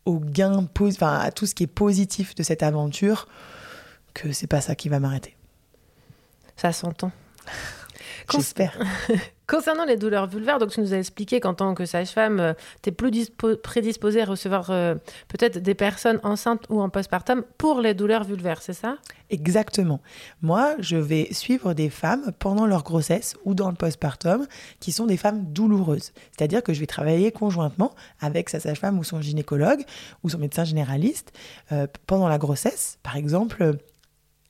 au 0.05 0.20
gain, 0.20 0.67
enfin, 0.79 1.20
à 1.20 1.32
tout 1.32 1.46
ce 1.46 1.55
qui 1.55 1.63
est 1.63 1.67
positif 1.67 2.36
de 2.36 2.43
cette 2.43 2.63
aventure, 2.63 3.27
que 4.13 4.32
c'est 4.32 4.48
pas 4.48 4.62
ça 4.62 4.75
qui 4.75 4.89
va 4.89 5.00
m'arrêter. 5.00 5.36
Ça 6.55 6.72
s'entend. 6.72 7.12
J'espère. 8.32 8.77
Concernant 9.48 9.84
les 9.84 9.98
douleurs 9.98 10.27
vulvaires, 10.27 10.58
donc 10.58 10.72
tu 10.72 10.80
nous 10.80 10.94
as 10.94 10.98
expliqué 10.98 11.42
qu'en 11.42 11.53
tant 11.53 11.74
que 11.74 11.86
sage-femme, 11.86 12.39
euh, 12.39 12.53
tu 12.82 12.89
es 12.89 12.92
plus 12.94 13.30
prédisposée 13.62 14.22
à 14.22 14.25
recevoir 14.25 14.70
euh, 14.70 14.96
peut-être 15.27 15.58
des 15.58 15.75
personnes 15.75 16.20
enceintes 16.24 16.63
ou 16.70 16.82
en 16.82 16.89
postpartum 16.89 17.44
pour 17.58 17.82
les 17.82 17.94
douleurs 17.94 18.24
vulvaires, 18.24 18.62
c'est 18.62 18.74
ça? 18.74 18.98
Exactement. 19.30 20.00
Moi, 20.42 20.75
je 20.80 20.96
vais 20.96 21.27
suivre 21.32 21.74
des 21.74 21.89
femmes 21.89 22.32
pendant 22.39 22.65
leur 22.65 22.84
grossesse 22.84 23.36
ou 23.44 23.53
dans 23.53 23.70
le 23.70 23.75
postpartum 23.75 24.48
qui 24.80 24.94
sont 24.94 25.08
des 25.08 25.18
femmes 25.18 25.44
douloureuses. 25.51 26.13
C'est-à-dire 26.32 26.63
que 26.63 26.74
je 26.74 26.80
vais 26.80 26.88
travailler 26.88 27.32
conjointement 27.32 27.94
avec 28.22 28.50
sa 28.50 28.62
sage-femme 28.62 28.98
ou 28.98 29.03
son 29.03 29.22
gynécologue 29.22 29.84
ou 30.24 30.30
son 30.30 30.38
médecin 30.38 30.63
généraliste 30.63 31.34
euh, 31.74 31.86
pendant 32.08 32.30
la 32.30 32.38
grossesse. 32.38 32.98
Par 33.03 33.18
exemple, 33.18 33.75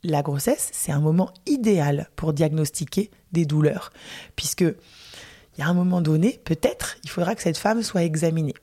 la 0.03 0.21
grossesse, 0.21 0.69
c'est 0.73 0.91
un 0.91 0.99
moment 0.99 1.31
idéal 1.45 2.09
pour 2.15 2.33
diagnostiquer 2.33 3.09
des 3.33 3.45
douleurs, 3.45 3.91
puisque 4.35 4.61
il 4.61 5.59
y 5.59 5.61
a 5.61 5.67
un 5.67 5.73
moment 5.73 6.01
donné, 6.01 6.39
peut-être, 6.43 6.97
il 7.03 7.09
faudra 7.09 7.35
que 7.35 7.41
cette 7.41 7.57
femme 7.57 7.83
soit 7.83 8.03
examinée. 8.03 8.55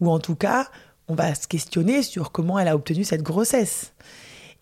Ou 0.00 0.10
en 0.10 0.18
tout 0.18 0.34
cas, 0.34 0.68
on 1.08 1.14
va 1.14 1.34
se 1.34 1.46
questionner 1.46 2.02
sur 2.02 2.32
comment 2.32 2.58
elle 2.58 2.68
a 2.68 2.74
obtenu 2.74 3.04
cette 3.04 3.22
grossesse. 3.22 3.92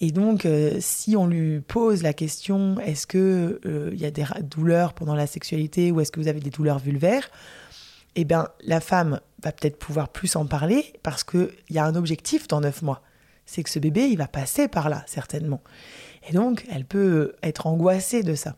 Et 0.01 0.11
donc, 0.11 0.45
euh, 0.45 0.77
si 0.81 1.17
on 1.17 1.27
lui 1.27 1.61
pose 1.61 2.03
la 2.03 2.13
question, 2.13 2.79
est-ce 2.81 3.07
que 3.07 3.61
euh, 3.65 3.91
il 3.95 4.01
y 4.01 4.05
a 4.05 4.11
des 4.11 4.27
douleurs 4.43 4.93
pendant 4.93 5.15
la 5.15 5.27
sexualité 5.27 5.91
ou 5.91 6.01
est-ce 6.01 6.13
que 6.13 6.21
vous 6.21 6.29
avez 6.29 6.41
des 6.41 6.51
douleurs 6.51 6.79
vulvaires 6.79 7.31
Eh 8.15 8.25
bien, 8.25 8.49
la 8.63 8.81
femme 8.81 9.21
va 9.43 9.53
peut-être 9.53 9.79
pouvoir 9.79 10.11
plus 10.11 10.37
en 10.37 10.45
parler 10.45 10.93
parce 11.03 11.25
qu'il 11.25 11.49
y 11.71 11.79
a 11.79 11.85
un 11.87 11.95
objectif 11.95 12.47
dans 12.49 12.61
neuf 12.61 12.83
mois 12.83 13.03
c'est 13.47 13.63
que 13.63 13.71
ce 13.71 13.79
bébé, 13.79 14.09
il 14.09 14.19
va 14.19 14.27
passer 14.27 14.69
par 14.69 14.89
là, 14.89 15.05
certainement. 15.07 15.63
Et 16.29 16.33
donc, 16.33 16.67
elle 16.71 16.85
peut 16.85 17.35
être 17.43 17.67
angoissée 17.67 18.23
de 18.23 18.35
ça. 18.35 18.57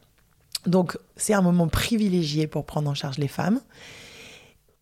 Donc, 0.66 0.98
c'est 1.16 1.34
un 1.34 1.42
moment 1.42 1.68
privilégié 1.68 2.46
pour 2.46 2.66
prendre 2.66 2.90
en 2.90 2.94
charge 2.94 3.18
les 3.18 3.28
femmes. 3.28 3.60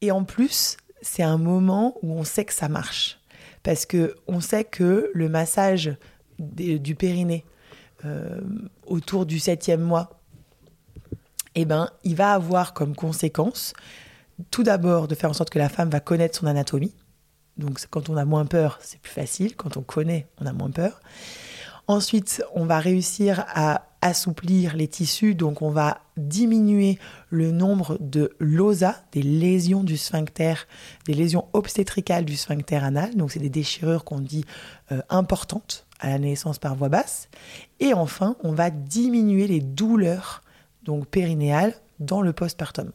Et 0.00 0.11
en 0.11 0.25
plus, 0.25 0.76
c'est 1.02 1.23
un 1.23 1.38
moment 1.38 1.97
où 2.02 2.12
on 2.12 2.25
sait 2.25 2.45
que 2.45 2.52
ça 2.52 2.68
marche. 2.68 3.21
Parce 3.62 3.87
que 3.87 4.14
on 4.26 4.40
sait 4.40 4.64
que 4.64 5.11
le 5.12 5.28
massage 5.28 5.97
du 6.38 6.95
périnée 6.95 7.45
euh, 8.04 8.40
autour 8.87 9.26
du 9.26 9.38
septième 9.38 9.80
mois, 9.80 10.21
eh 11.54 11.64
ben, 11.64 11.90
il 12.04 12.14
va 12.14 12.35
avoir 12.35 12.75
comme 12.75 12.95
conséquence, 12.95 13.73
tout 14.50 14.62
d'abord, 14.62 15.09
de 15.09 15.14
faire 15.14 15.30
en 15.30 15.35
sorte 15.35 15.50
que 15.50 15.59
la 15.59 15.71
femme 15.71 15.88
va 15.88 16.00
connaître 16.00 16.38
son 16.38 16.47
anatomie. 16.47 16.95
Donc, 17.56 17.80
quand 17.88 18.11
on 18.11 18.16
a 18.18 18.26
moins 18.26 18.45
peur, 18.45 18.78
c'est 18.83 19.00
plus 19.00 19.12
facile. 19.12 19.56
Quand 19.56 19.78
on 19.78 19.83
connaît, 19.83 20.26
on 20.38 20.47
a 20.47 20.52
moins 20.52 20.71
peur. 20.71 21.00
Ensuite, 21.88 22.42
on 22.54 22.66
va 22.66 22.78
réussir 22.78 23.47
à 23.49 23.87
assouplir 24.06 24.75
les 24.75 24.88
tissus, 24.88 25.34
donc 25.34 25.62
on 25.62 25.70
va 25.70 26.00
diminuer 26.16 26.98
le 27.30 27.52
nombre 27.52 27.98
de 28.00 28.34
LOSA, 28.38 28.96
des 29.12 29.22
lésions 29.22 29.84
du 29.84 29.96
sphincter, 29.96 30.54
des 31.06 31.14
lésions 31.14 31.46
obstétricales 31.52 32.25
du 32.25 32.36
sphincter 32.36 32.76
anal, 32.76 33.14
donc 33.14 33.32
c'est 33.32 33.38
des 33.38 33.50
déchirures 33.50 34.04
qu'on 34.04 34.20
dit 34.20 34.44
euh, 34.92 35.00
importantes 35.10 35.86
à 36.00 36.10
la 36.10 36.18
naissance 36.18 36.58
par 36.58 36.75
voie 36.75 36.88
basse. 36.88 37.28
Et 37.80 37.94
enfin, 37.94 38.36
on 38.42 38.52
va 38.52 38.70
diminuer 38.70 39.46
les 39.46 39.60
douleurs 39.60 40.42
donc 40.84 41.06
périnéales 41.06 41.75
dans 42.00 42.22
le 42.22 42.32
postpartum. 42.32 42.92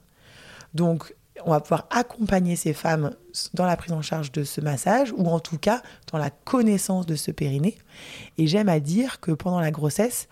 Donc 0.74 1.14
on 1.46 1.52
va 1.52 1.60
pouvoir 1.60 1.88
accompagner 1.90 2.56
ces 2.56 2.74
femmes 2.74 3.16
dans 3.54 3.66
la 3.66 3.78
prise 3.78 3.94
en 3.94 4.02
charge 4.02 4.32
de 4.32 4.44
ce 4.44 4.62
massage 4.62 5.14
ou 5.16 5.28
en 5.28 5.40
tout 5.40 5.58
cas 5.58 5.82
dans 6.12 6.18
la 6.18 6.30
connaissance 6.30 7.06
de 7.06 7.16
ce 7.16 7.32
périnée. 7.32 7.78
Et 8.38 8.48
j'aime 8.48 8.70
à 8.70 8.80
dire 8.80 9.20
que 9.20 9.32
pendant 9.32 9.60
la 9.60 9.72
grossesse, 9.72 10.28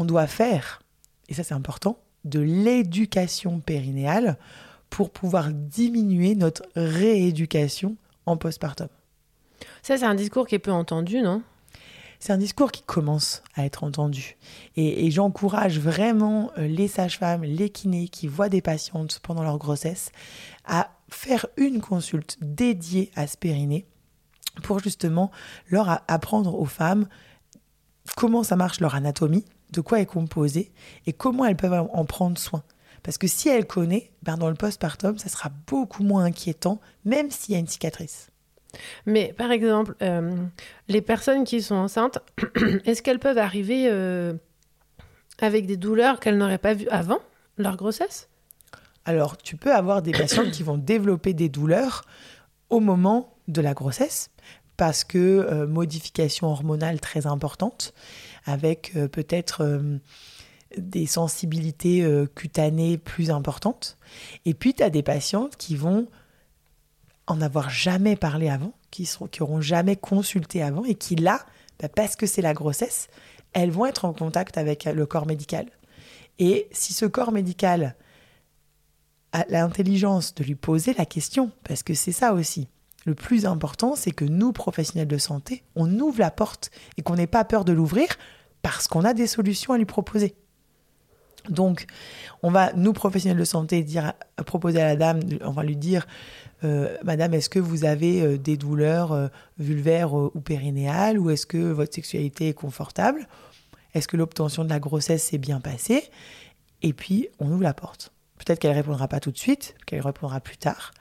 on 0.00 0.04
doit 0.04 0.26
faire, 0.26 0.80
et 1.28 1.34
ça 1.34 1.44
c'est 1.44 1.54
important, 1.54 1.98
de 2.24 2.40
l'éducation 2.40 3.60
périnéale 3.60 4.38
pour 4.88 5.10
pouvoir 5.10 5.50
diminuer 5.52 6.34
notre 6.34 6.62
rééducation 6.74 7.96
en 8.24 8.36
postpartum. 8.36 8.88
Ça 9.82 9.98
c'est 9.98 10.06
un 10.06 10.14
discours 10.14 10.46
qui 10.46 10.54
est 10.54 10.60
peu 10.60 10.72
entendu, 10.72 11.20
non? 11.20 11.42
C'est 12.18 12.32
un 12.34 12.38
discours 12.38 12.70
qui 12.70 12.82
commence 12.82 13.42
à 13.54 13.64
être 13.64 13.82
entendu. 13.82 14.36
Et, 14.76 15.10
j'encourage 15.10 15.78
vraiment 15.78 16.50
euh, 16.58 16.66
les 16.66 16.86
sages-femmes, 16.86 17.44
les 17.44 17.70
kinés 17.70 18.08
qui 18.08 18.26
voient 18.26 18.50
des 18.50 18.60
patientes 18.60 19.20
pendant 19.22 19.42
leur 19.42 19.56
grossesse 19.56 20.12
à 20.66 20.90
faire 21.08 21.46
une 21.56 21.80
consulte 21.80 22.36
dédiée 22.42 23.10
à 23.16 23.26
ce 23.26 23.38
périnée 23.38 23.86
pour 24.62 24.80
justement 24.80 25.30
leur 25.70 26.02
apprendre 26.08 26.60
aux 26.60 26.66
femmes 26.66 27.08
comment 28.16 28.42
ça 28.42 28.56
marche 28.56 28.80
leur 28.80 28.94
anatomie, 28.94 29.46
de 29.72 29.80
quoi 29.80 30.00
est 30.00 30.06
composée 30.06 30.72
et 31.06 31.12
comment 31.12 31.44
elles 31.44 31.56
peuvent 31.56 31.88
en 31.92 32.04
prendre 32.04 32.38
soin. 32.38 32.62
Parce 33.02 33.18
que 33.18 33.26
si 33.26 33.48
elles 33.48 33.66
connaissent, 33.66 34.10
ben 34.22 34.36
dans 34.36 34.48
le 34.48 34.54
postpartum, 34.54 35.18
ça 35.18 35.28
sera 35.28 35.50
beaucoup 35.66 36.02
moins 36.02 36.24
inquiétant, 36.24 36.80
même 37.04 37.30
s'il 37.30 37.54
y 37.54 37.56
a 37.56 37.60
une 37.60 37.66
cicatrice. 37.66 38.30
Mais 39.06 39.32
par 39.36 39.50
exemple, 39.50 39.94
euh, 40.02 40.36
les 40.88 41.00
personnes 41.00 41.44
qui 41.44 41.62
sont 41.62 41.74
enceintes, 41.74 42.18
est-ce 42.84 43.02
qu'elles 43.02 43.18
peuvent 43.18 43.38
arriver 43.38 43.86
euh, 43.88 44.34
avec 45.40 45.66
des 45.66 45.76
douleurs 45.76 46.20
qu'elles 46.20 46.38
n'auraient 46.38 46.58
pas 46.58 46.74
vues 46.74 46.88
avant 46.88 47.18
leur 47.56 47.76
grossesse? 47.76 48.28
Alors, 49.04 49.38
tu 49.38 49.56
peux 49.56 49.74
avoir 49.74 50.02
des 50.02 50.12
patientes 50.12 50.50
qui 50.50 50.62
vont 50.62 50.76
développer 50.76 51.32
des 51.32 51.48
douleurs 51.48 52.04
au 52.68 52.80
moment 52.80 53.34
de 53.48 53.60
la 53.60 53.74
grossesse 53.74 54.30
parce 54.76 55.04
que 55.04 55.18
euh, 55.18 55.66
modification 55.66 56.46
hormonale 56.46 57.00
très 57.00 57.26
importante, 57.26 57.92
avec 58.44 58.92
peut-être 59.12 59.80
des 60.76 61.06
sensibilités 61.06 62.06
cutanées 62.34 62.98
plus 62.98 63.30
importantes. 63.30 63.98
Et 64.44 64.54
puis, 64.54 64.74
tu 64.74 64.82
as 64.82 64.90
des 64.90 65.02
patientes 65.02 65.56
qui 65.56 65.76
vont 65.76 66.06
en 67.26 67.40
avoir 67.40 67.70
jamais 67.70 68.16
parlé 68.16 68.48
avant, 68.48 68.72
qui 68.90 69.06
seront, 69.06 69.26
qui 69.26 69.42
auront 69.42 69.60
jamais 69.60 69.96
consulté 69.96 70.62
avant 70.62 70.84
et 70.84 70.94
qui 70.96 71.16
là, 71.16 71.44
bah, 71.78 71.88
parce 71.88 72.16
que 72.16 72.26
c'est 72.26 72.42
la 72.42 72.54
grossesse, 72.54 73.08
elles 73.52 73.70
vont 73.70 73.86
être 73.86 74.04
en 74.04 74.12
contact 74.12 74.58
avec 74.58 74.84
le 74.84 75.06
corps 75.06 75.26
médical. 75.26 75.66
Et 76.38 76.68
si 76.72 76.92
ce 76.92 77.06
corps 77.06 77.32
médical 77.32 77.94
a 79.32 79.44
l'intelligence 79.48 80.34
de 80.34 80.42
lui 80.42 80.54
poser 80.56 80.94
la 80.94 81.06
question, 81.06 81.52
parce 81.62 81.82
que 81.82 81.94
c'est 81.94 82.12
ça 82.12 82.32
aussi, 82.32 82.68
le 83.10 83.16
plus 83.16 83.44
important, 83.44 83.96
c'est 83.96 84.12
que 84.12 84.24
nous, 84.24 84.52
professionnels 84.52 85.08
de 85.08 85.18
santé, 85.18 85.64
on 85.74 85.98
ouvre 85.98 86.20
la 86.20 86.30
porte 86.30 86.70
et 86.96 87.02
qu'on 87.02 87.16
n'ait 87.16 87.26
pas 87.26 87.44
peur 87.44 87.64
de 87.64 87.72
l'ouvrir 87.72 88.06
parce 88.62 88.86
qu'on 88.86 89.04
a 89.04 89.14
des 89.14 89.26
solutions 89.26 89.72
à 89.72 89.78
lui 89.78 89.84
proposer. 89.84 90.36
Donc, 91.48 91.86
on 92.44 92.52
va, 92.52 92.72
nous, 92.74 92.92
professionnels 92.92 93.38
de 93.38 93.44
santé, 93.44 93.82
dire, 93.82 94.12
proposer 94.46 94.80
à 94.80 94.84
la 94.84 94.94
dame, 94.94 95.20
on 95.40 95.50
va 95.50 95.64
lui 95.64 95.74
dire, 95.74 96.06
euh, 96.62 96.96
Madame, 97.02 97.34
est-ce 97.34 97.50
que 97.50 97.58
vous 97.58 97.84
avez 97.84 98.22
euh, 98.22 98.38
des 98.38 98.56
douleurs 98.56 99.10
euh, 99.10 99.26
vulvaires 99.58 100.14
ou 100.14 100.30
périnéales 100.40 101.18
ou 101.18 101.30
est-ce 101.30 101.46
que 101.46 101.58
votre 101.58 101.92
sexualité 101.92 102.50
est 102.50 102.54
confortable? 102.54 103.26
Est-ce 103.94 104.06
que 104.06 104.16
l'obtention 104.16 104.62
de 104.62 104.68
la 104.68 104.78
grossesse 104.78 105.24
s'est 105.24 105.38
bien 105.38 105.58
passée? 105.58 106.04
Et 106.82 106.92
puis, 106.92 107.28
on 107.40 107.50
ouvre 107.50 107.64
la 107.64 107.74
porte. 107.74 108.12
Peut-être 108.38 108.60
qu'elle 108.60 108.74
répondra 108.74 109.08
pas 109.08 109.18
tout 109.18 109.32
de 109.32 109.38
suite, 109.38 109.74
qu'elle 109.84 110.00
répondra 110.00 110.38
plus 110.38 110.58
tard. 110.58 110.92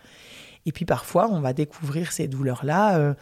Et 0.69 0.71
puis 0.71 0.85
parfois, 0.85 1.27
on 1.31 1.41
va 1.41 1.51
découvrir 1.51 2.11
ces 2.11 2.27
douleurs-là 2.27 3.15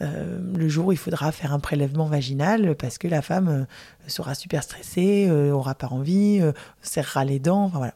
le 0.00 0.68
jour 0.68 0.88
où 0.88 0.92
il 0.92 0.98
faudra 0.98 1.32
faire 1.32 1.54
un 1.54 1.58
prélèvement 1.58 2.04
vaginal 2.04 2.76
parce 2.76 2.98
que 2.98 3.08
la 3.08 3.22
femme 3.22 3.66
sera 4.08 4.34
super 4.34 4.62
stressée, 4.62 5.30
aura 5.30 5.74
pas 5.74 5.86
envie, 5.86 6.42
serrera 6.82 7.24
les 7.24 7.38
dents, 7.38 7.64
enfin 7.64 7.78
voilà. 7.78 7.94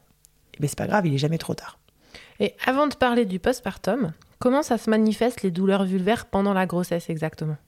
Mais 0.60 0.66
c'est 0.66 0.78
pas 0.78 0.86
grave, 0.86 1.06
il 1.06 1.12
est 1.12 1.18
jamais 1.18 1.36
trop 1.36 1.52
tard. 1.52 1.78
Et 2.40 2.54
avant 2.64 2.86
de 2.86 2.94
parler 2.94 3.26
du 3.26 3.38
postpartum, 3.38 4.12
comment 4.38 4.62
ça 4.62 4.78
se 4.78 4.88
manifeste 4.88 5.42
les 5.42 5.50
douleurs 5.50 5.84
vulvaires 5.84 6.24
pendant 6.24 6.54
la 6.54 6.64
grossesse 6.64 7.10
exactement? 7.10 7.58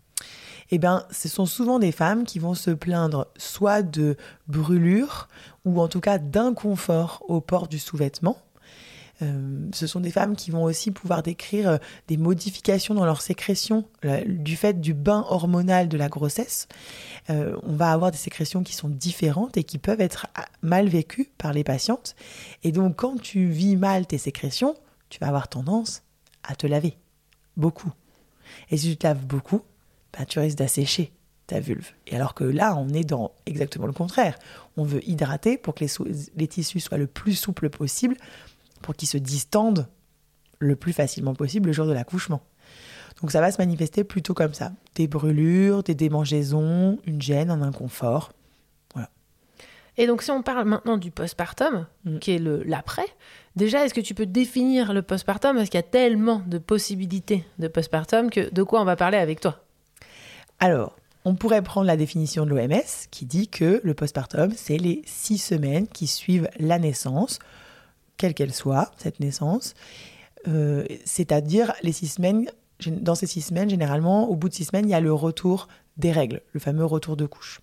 Eh 0.70 0.78
bien, 0.78 1.04
ce 1.10 1.28
sont 1.28 1.44
souvent 1.44 1.78
des 1.78 1.92
femmes 1.92 2.24
qui 2.24 2.38
vont 2.38 2.54
se 2.54 2.70
plaindre 2.70 3.26
soit 3.36 3.82
de 3.82 4.16
brûlures 4.46 5.28
ou 5.66 5.78
en 5.82 5.88
tout 5.88 6.00
cas 6.00 6.16
d'inconfort 6.16 7.22
au 7.28 7.42
port 7.42 7.68
du 7.68 7.78
sous-vêtement. 7.78 8.38
Euh, 9.22 9.68
ce 9.72 9.86
sont 9.86 10.00
des 10.00 10.10
femmes 10.10 10.36
qui 10.36 10.50
vont 10.50 10.64
aussi 10.64 10.90
pouvoir 10.90 11.22
décrire 11.22 11.68
euh, 11.70 11.78
des 12.06 12.16
modifications 12.16 12.94
dans 12.94 13.04
leur 13.04 13.20
sécrétion 13.20 13.84
du 14.26 14.56
fait 14.56 14.80
du 14.80 14.94
bain 14.94 15.24
hormonal 15.28 15.88
de 15.88 15.96
la 15.96 16.08
grossesse. 16.08 16.68
Euh, 17.30 17.56
on 17.64 17.74
va 17.74 17.92
avoir 17.92 18.10
des 18.10 18.18
sécrétions 18.18 18.62
qui 18.62 18.74
sont 18.74 18.88
différentes 18.88 19.56
et 19.56 19.64
qui 19.64 19.78
peuvent 19.78 20.00
être 20.00 20.28
ah, 20.34 20.46
mal 20.62 20.88
vécues 20.88 21.30
par 21.36 21.52
les 21.52 21.64
patientes. 21.64 22.14
Et 22.62 22.72
donc 22.72 22.96
quand 22.96 23.20
tu 23.20 23.46
vis 23.46 23.76
mal 23.76 24.06
tes 24.06 24.18
sécrétions, 24.18 24.74
tu 25.08 25.18
vas 25.18 25.28
avoir 25.28 25.48
tendance 25.48 26.02
à 26.44 26.54
te 26.54 26.66
laver 26.66 26.96
beaucoup. 27.56 27.92
Et 28.70 28.76
si 28.76 28.90
tu 28.90 28.96
te 28.96 29.06
laves 29.06 29.26
beaucoup, 29.26 29.62
ben, 30.16 30.24
tu 30.26 30.38
risques 30.38 30.58
d'assécher 30.58 31.12
ta 31.46 31.60
vulve. 31.60 31.92
Et 32.06 32.14
alors 32.14 32.34
que 32.34 32.44
là, 32.44 32.76
on 32.76 32.90
est 32.90 33.04
dans 33.04 33.32
exactement 33.46 33.86
le 33.86 33.92
contraire. 33.92 34.38
On 34.76 34.84
veut 34.84 35.06
hydrater 35.08 35.56
pour 35.56 35.74
que 35.74 35.84
les, 35.84 35.90
les 36.36 36.46
tissus 36.46 36.80
soient 36.80 36.98
le 36.98 37.06
plus 37.06 37.34
souples 37.34 37.70
possible 37.70 38.16
pour 38.82 38.94
qu'ils 38.94 39.08
se 39.08 39.18
distendent 39.18 39.88
le 40.58 40.76
plus 40.76 40.92
facilement 40.92 41.34
possible 41.34 41.68
le 41.68 41.72
jour 41.72 41.86
de 41.86 41.92
l'accouchement. 41.92 42.42
Donc 43.20 43.32
ça 43.32 43.40
va 43.40 43.50
se 43.50 43.58
manifester 43.58 44.04
plutôt 44.04 44.34
comme 44.34 44.54
ça. 44.54 44.72
Des 44.94 45.08
brûlures, 45.08 45.82
des 45.82 45.94
démangeaisons, 45.94 46.98
une 47.04 47.20
gêne, 47.20 47.50
un 47.50 47.62
inconfort. 47.62 48.32
Voilà. 48.94 49.10
Et 49.96 50.06
donc 50.06 50.22
si 50.22 50.30
on 50.30 50.42
parle 50.42 50.66
maintenant 50.66 50.96
du 50.96 51.10
postpartum, 51.10 51.86
mm. 52.04 52.18
qui 52.18 52.32
est 52.32 52.38
le 52.38 52.62
l'après, 52.64 53.06
déjà 53.56 53.84
est-ce 53.84 53.94
que 53.94 54.00
tu 54.00 54.14
peux 54.14 54.26
définir 54.26 54.92
le 54.92 55.02
postpartum? 55.02 55.56
Parce 55.56 55.68
qu'il 55.68 55.78
y 55.78 55.80
a 55.80 55.82
tellement 55.82 56.42
de 56.46 56.58
possibilités 56.58 57.44
de 57.58 57.68
postpartum 57.68 58.30
que 58.30 58.52
de 58.52 58.62
quoi 58.62 58.80
on 58.80 58.84
va 58.84 58.96
parler 58.96 59.18
avec 59.18 59.40
toi? 59.40 59.64
Alors, 60.60 60.96
on 61.24 61.34
pourrait 61.34 61.62
prendre 61.62 61.86
la 61.86 61.96
définition 61.96 62.46
de 62.46 62.50
l'OMS 62.50 63.06
qui 63.10 63.26
dit 63.26 63.48
que 63.48 63.80
le 63.82 63.94
postpartum, 63.94 64.52
c'est 64.56 64.78
les 64.78 65.02
six 65.04 65.38
semaines 65.38 65.88
qui 65.88 66.06
suivent 66.06 66.48
la 66.58 66.78
naissance 66.78 67.38
quelle 68.18 68.34
qu'elle 68.34 68.52
soit, 68.52 68.90
cette 68.98 69.20
naissance. 69.20 69.74
Euh, 70.46 70.84
c'est-à-dire 71.04 71.72
les 71.82 71.92
six 71.92 72.08
semaines, 72.08 72.50
dans 72.86 73.14
ces 73.14 73.26
six 73.26 73.40
semaines, 73.40 73.70
généralement, 73.70 74.28
au 74.28 74.36
bout 74.36 74.48
de 74.48 74.54
six 74.54 74.66
semaines, 74.66 74.86
il 74.86 74.90
y 74.90 74.94
a 74.94 75.00
le 75.00 75.12
retour 75.12 75.68
des 75.96 76.12
règles, 76.12 76.42
le 76.52 76.60
fameux 76.60 76.84
retour 76.84 77.16
de 77.16 77.26
couche. 77.26 77.60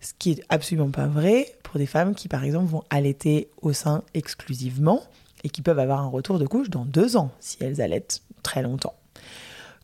Ce 0.00 0.12
qui 0.18 0.32
est 0.32 0.42
absolument 0.48 0.90
pas 0.90 1.06
vrai 1.06 1.54
pour 1.62 1.78
des 1.78 1.86
femmes 1.86 2.14
qui, 2.14 2.28
par 2.28 2.44
exemple, 2.44 2.66
vont 2.66 2.82
allaiter 2.90 3.48
au 3.62 3.72
sein 3.72 4.02
exclusivement 4.14 5.02
et 5.44 5.48
qui 5.48 5.62
peuvent 5.62 5.78
avoir 5.78 6.00
un 6.00 6.08
retour 6.08 6.38
de 6.38 6.46
couche 6.46 6.70
dans 6.70 6.84
deux 6.84 7.16
ans 7.16 7.30
si 7.40 7.56
elles 7.60 7.80
allaitent 7.80 8.22
très 8.42 8.62
longtemps. 8.62 8.94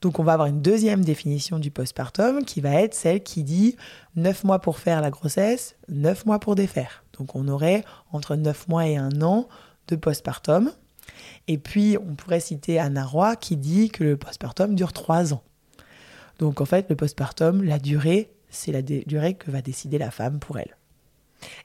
Donc 0.03 0.19
on 0.19 0.25
va 0.25 0.33
avoir 0.33 0.49
une 0.49 0.61
deuxième 0.61 1.05
définition 1.05 1.61
du 1.61 1.71
postpartum 1.71 2.45
qui 2.45 2.61
va 2.61 2.75
être 2.83 2.95
celle 2.95 3.23
qui 3.23 3.45
dit 3.45 3.77
neuf 4.17 4.43
mois 4.43 4.59
pour 4.59 4.79
faire 4.79 5.01
la 5.01 5.11
grossesse, 5.11 5.77
neuf 5.89 6.27
mois 6.27 6.41
pour 6.41 6.57
défaire. 6.57 7.05
Donc 7.19 7.37
on 7.37 7.47
aurait 7.47 7.85
entre 8.11 8.35
neuf 8.35 8.67
mois 8.67 8.87
et 8.89 8.97
un 8.97 9.23
an 9.23 9.47
de 9.95 10.01
postpartum. 10.01 10.73
Et 11.49 11.59
puis, 11.59 11.97
on 11.99 12.15
pourrait 12.15 12.41
citer 12.41 12.79
Anna 12.79 13.05
Roy 13.05 13.37
qui 13.37 13.57
dit 13.57 13.91
que 13.91 14.05
le 14.05 14.17
postpartum 14.17 14.75
dure 14.75 14.93
trois 14.93 15.35
ans. 15.35 15.43
Donc, 16.39 16.61
en 16.61 16.65
fait, 16.65 16.87
le 16.89 16.97
postpartum, 16.97 17.63
la 17.63 17.79
durée, 17.79 18.31
c'est 18.51 18.73
la 18.73 18.83
durée 18.83 19.35
que 19.35 19.51
va 19.51 19.63
décider 19.63 19.99
la 19.99 20.11
femme 20.11 20.39
pour 20.39 20.59
elle. 20.59 20.77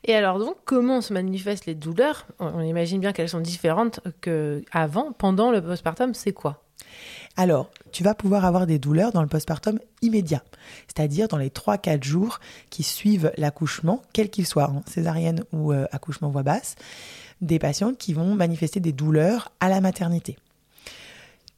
Et 0.03 0.15
alors 0.15 0.39
donc, 0.39 0.55
comment 0.65 1.01
se 1.01 1.13
manifestent 1.13 1.67
les 1.67 1.75
douleurs? 1.75 2.25
On 2.39 2.62
imagine 2.62 3.00
bien 3.00 3.13
qu'elles 3.13 3.29
sont 3.29 3.41
différentes 3.41 4.00
qu'avant, 4.22 5.12
pendant 5.12 5.51
le 5.51 5.62
postpartum, 5.62 6.13
c'est 6.13 6.34
quoi? 6.34 6.63
Alors, 7.36 7.69
tu 7.91 8.03
vas 8.03 8.15
pouvoir 8.15 8.46
avoir 8.46 8.65
des 8.65 8.79
douleurs 8.79 9.12
dans 9.12 9.22
le 9.22 9.27
postpartum 9.27 9.79
immédiat, 10.01 10.43
c'est-à-dire 10.88 11.27
dans 11.27 11.38
les 11.38 11.50
3-4 11.50 12.03
jours 12.03 12.39
qui 12.69 12.81
suivent 12.81 13.31
l'accouchement, 13.38 14.01
quel 14.13 14.29
qu'il 14.29 14.48
soit, 14.48 14.72
hein, 14.72 14.81
césarienne 14.88 15.43
ou 15.51 15.72
euh, 15.72 15.86
accouchement 15.91 16.29
voix 16.29 16.43
basse, 16.43 16.75
des 17.41 17.60
patientes 17.60 17.98
qui 17.98 18.13
vont 18.13 18.36
manifester 18.36 18.79
des 18.79 18.91
douleurs 18.91 19.51
à 19.60 19.70
la 19.70 19.82
maternité. 19.82 20.38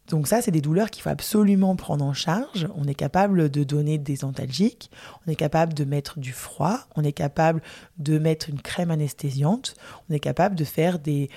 Donc 0.10 0.28
ça, 0.28 0.42
c'est 0.42 0.52
des 0.52 0.62
douleurs 0.62 0.90
qu'il 0.90 1.04
faut 1.04 1.10
absolument 1.10 1.76
prendre 1.76 2.04
en 2.04 2.14
charge. 2.14 2.68
On 2.76 2.86
est 2.86 2.96
capable 2.96 3.50
de 3.50 3.64
donner 3.64 4.00
des 4.00 4.26
antalgiques, 4.26 4.90
on 5.26 5.32
est 5.32 5.36
capable 5.36 5.74
de 5.76 5.86
mettre 5.86 6.20
du 6.20 6.34
froid, 6.34 6.80
on 6.96 7.04
est 7.04 7.14
capable 7.14 7.62
de 8.00 8.18
mettre 8.18 8.50
une 8.50 8.60
crème 8.60 8.90
anesthésiante, 8.90 9.76
on 10.10 10.14
est 10.14 10.20
capable 10.20 10.56
de 10.56 10.64
faire 10.64 10.98
de 11.00 11.28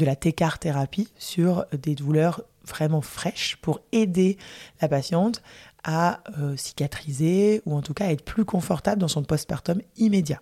la 0.00 0.16
técar 0.16 0.58
thérapie 0.58 1.08
sur 1.18 1.66
des 1.72 1.94
douleurs 1.94 2.42
vraiment 2.66 3.02
fraîches 3.02 3.56
pour 3.60 3.80
aider 3.92 4.38
la 4.80 4.88
patiente 4.88 5.42
à 5.84 6.20
euh, 6.38 6.56
cicatriser 6.56 7.60
ou 7.66 7.76
en 7.76 7.82
tout 7.82 7.92
cas 7.92 8.06
à 8.06 8.12
être 8.12 8.24
plus 8.24 8.44
confortable 8.44 9.00
dans 9.00 9.08
son 9.08 9.24
postpartum 9.24 9.82
immédiat. 9.96 10.40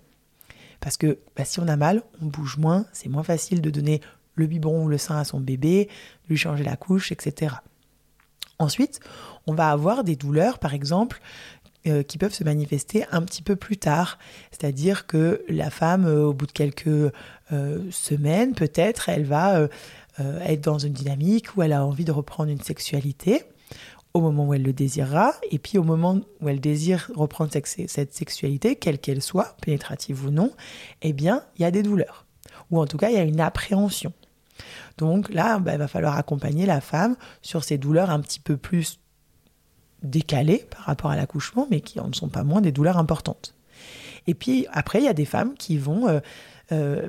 Parce 0.80 0.96
que 0.96 1.18
bah, 1.37 1.44
si 1.44 1.60
on 1.60 1.68
a 1.68 1.76
mal, 1.76 2.02
on 2.22 2.26
bouge 2.26 2.56
moins, 2.56 2.87
c'est 2.92 3.08
moins 3.08 3.22
facile 3.22 3.60
de 3.60 3.70
donner 3.70 4.00
le 4.34 4.46
biberon 4.46 4.84
ou 4.84 4.88
le 4.88 4.99
sein 4.99 5.18
à 5.18 5.25
son 5.25 5.40
bébé, 5.40 5.88
lui 6.28 6.37
changer 6.37 6.64
la 6.64 6.76
couche, 6.76 7.12
etc. 7.12 7.56
Ensuite, 8.58 9.00
on 9.46 9.54
va 9.54 9.70
avoir 9.70 10.04
des 10.04 10.16
douleurs, 10.16 10.58
par 10.58 10.75
exemple, 10.75 11.20
euh, 11.87 12.02
qui 12.02 12.18
peuvent 12.18 12.34
se 12.34 12.44
manifester 12.44 13.06
un 13.10 13.22
petit 13.22 13.40
peu 13.40 13.56
plus 13.56 13.78
tard. 13.78 14.18
C'est-à-dire 14.50 15.06
que 15.06 15.42
la 15.49 15.70
femme, 15.70 16.04
euh, 16.04 16.25
au 16.25 16.34
bout 16.34 16.46
de 16.46 16.52
quelques 16.52 16.87
euh, 16.87 17.10
semaines, 17.90 18.54
peut-être, 18.54 19.08
elle 19.08 19.25
va 19.25 19.68
être 20.44 20.60
dans 20.60 20.78
une 20.78 20.92
dynamique 20.92 21.56
où 21.56 21.62
elle 21.62 21.72
a 21.72 21.82
envie 21.82 22.04
de 22.04 22.12
reprendre 22.12 22.50
une 22.50 22.60
sexualité 22.60 23.42
au 24.14 24.21
moment 24.21 24.47
où 24.47 24.55
elle 24.55 24.62
le 24.62 24.73
désirera, 24.73 25.35
et 25.50 25.59
puis 25.59 25.79
au 25.79 25.85
moment 25.85 26.21
où 26.40 26.49
elle 26.49 26.61
désire 26.61 27.11
reprendre 27.14 27.52
cette 27.52 28.14
sexualité, 28.14 28.76
quelle 28.76 28.99
qu'elle 28.99 29.23
soit, 29.23 29.57
pénétrative 29.62 30.25
ou 30.25 30.31
non, 30.31 30.52
eh 31.02 31.12
bien, 31.12 31.45
il 31.57 31.62
y 31.62 31.64
a 31.64 31.71
des 31.71 31.83
douleurs. 31.83 32.26
Ou 32.71 32.81
en 32.81 32.87
tout 32.87 32.97
cas, 32.97 33.11
il 33.11 33.14
y 33.14 33.19
a 33.19 33.23
une 33.23 33.40
appréhension. 33.40 34.12
Donc 34.99 35.33
là, 35.33 35.59
bah, 35.59 35.73
il 35.73 35.79
va 35.79 35.88
falloir 35.88 36.17
accompagner 36.17 36.67
la 36.67 36.81
femme 36.81 37.17
sur 37.43 37.64
ces 37.64 37.79
douleurs 37.79 38.11
un 38.11 38.21
petit 38.21 38.40
peu 38.40 38.57
plus 38.57 38.99
décalées 40.02 40.67
par 40.71 40.85
rapport 40.85 41.11
à 41.11 41.17
l'accouchement, 41.17 41.67
mais 41.71 41.81
qui 41.81 42.00
en 42.00 42.12
sont 42.12 42.29
pas 42.29 42.45
moins 42.45 42.61
des 42.61 42.73
douleurs 42.73 42.99
importantes. 42.99 43.55
Et 44.26 44.35
puis 44.35 44.67
après, 44.73 44.99
il 44.99 45.05
y 45.05 45.09
a 45.09 45.14
des 45.14 45.25
femmes 45.25 45.55
qui 45.55 45.79
vont 45.79 46.09
euh, 46.09 46.21
euh, 46.73 47.09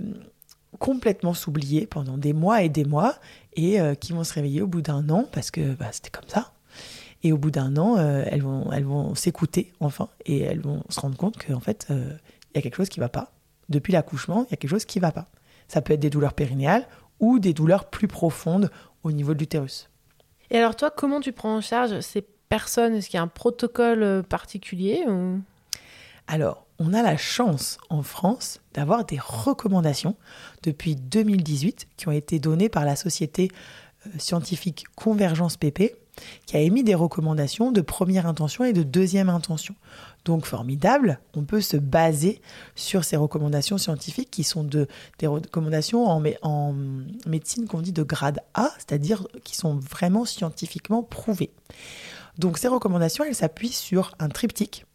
complètement 0.80 1.34
s'oublier 1.34 1.86
pendant 1.88 2.18
des 2.18 2.34
mois 2.34 2.64
et 2.64 2.70
des 2.70 2.86
mois 2.86 3.16
et 3.54 3.82
euh, 3.82 3.96
qui 3.96 4.14
vont 4.14 4.24
se 4.24 4.34
réveiller 4.34 4.62
au 4.62 4.68
bout 4.68 4.82
d'un 4.82 5.10
an 5.10 5.28
parce 5.32 5.52
que 5.52 5.74
bah, 5.74 5.90
c'était 5.92 6.10
comme 6.10 6.28
ça. 6.28 6.54
Et 7.24 7.32
au 7.32 7.38
bout 7.38 7.52
d'un 7.52 7.78
an, 7.78 7.98
elles 7.98 8.42
vont, 8.42 8.72
elles 8.72 8.84
vont 8.84 9.14
s'écouter 9.14 9.74
enfin 9.80 10.10
et 10.26 10.40
elles 10.40 10.60
vont 10.60 10.84
se 10.90 11.00
rendre 11.00 11.16
compte 11.18 11.38
qu'en 11.38 11.60
fait, 11.60 11.86
il 11.90 12.56
y 12.56 12.58
a 12.58 12.62
quelque 12.62 12.78
chose 12.78 12.90
qui 12.90 13.00
ne 13.00 13.06
va 13.06 13.10
pas. 13.10 13.32
Depuis 13.70 13.94
l'accouchement, 13.94 14.46
il 14.48 14.52
y 14.52 14.54
a 14.54 14.58
quelque 14.58 14.72
chose 14.72 14.86
qui 14.86 14.98
ne 15.00 15.02
va 15.02 15.12
pas. 15.12 15.28
Ça 15.68 15.82
peut 15.82 15.94
être 15.94 16.00
des 16.00 16.10
douleurs 16.10 16.34
périnéales 16.34 16.88
ou 17.20 17.40
des 17.40 17.54
douleurs 17.54 17.90
plus 17.90 18.08
profondes 18.08 18.72
au 19.04 19.12
niveau 19.12 19.34
de 19.34 19.40
l'utérus. 19.40 19.90
Et 20.50 20.58
alors 20.58 20.76
toi, 20.76 20.92
comment 20.92 21.22
tu 21.22 21.32
prends 21.32 21.56
en 21.56 21.62
charge 21.62 22.02
ces 22.02 22.22
personnes? 22.22 22.96
Est-ce 22.96 23.10
qu'il 23.10 23.18
y 23.18 23.20
a 23.20 23.24
un 23.24 23.28
protocole 23.28 24.04
euh, 24.04 24.22
particulier 24.22 25.06
Alors, 26.28 26.66
on 26.78 26.94
a 26.94 27.02
la 27.02 27.16
chance 27.16 27.78
en 27.90 28.04
France 28.04 28.60
d'avoir 28.74 29.06
des 29.06 29.20
recommandations 29.20 30.16
depuis 30.64 30.96
2018 30.96 31.88
qui 31.96 32.08
ont 32.10 32.12
été 32.12 32.40
données 32.40 32.70
par 32.70 32.84
la 32.84 32.98
société 32.98 33.50
euh, 34.06 34.10
scientifique 34.18 34.86
Convergence 34.96 35.56
PP 35.56 35.96
qui 36.46 36.58
a 36.58 36.60
émis 36.60 36.84
des 36.84 36.96
recommandations 36.96 37.72
de 37.72 37.82
première 37.82 38.28
intention 38.28 38.64
et 38.64 38.74
de 38.74 38.84
deuxième 38.84 39.30
intention. 39.30 39.76
Donc 40.26 40.46
formidable, 40.46 41.20
on 41.36 41.44
peut 41.44 41.62
se 41.62 41.78
baser 41.78 42.42
sur 42.76 43.04
ces 43.04 43.18
recommandations 43.18 43.78
scientifiques 43.78 44.30
qui 44.30 44.44
sont 44.44 44.64
de, 44.64 44.88
des 45.20 45.28
recommandations 45.28 46.06
en, 46.08 46.24
en 46.42 46.76
médecine 47.26 47.68
qu'on 47.68 47.82
dit 47.82 47.94
de 47.94 48.04
grade 48.04 48.40
A, 48.54 48.72
c'est-à-dire 48.78 49.26
qui 49.44 49.56
sont 49.56 49.76
vraiment 49.76 50.26
scientifiquement 50.26 51.02
prouvées. 51.02 51.52
Donc 52.38 52.58
ces 52.58 52.68
recommandations, 52.68 53.24
elles 53.24 53.36
s'appuient 53.36 53.70
sur 53.70 54.14
un 54.20 54.30
triptyque. 54.30 54.86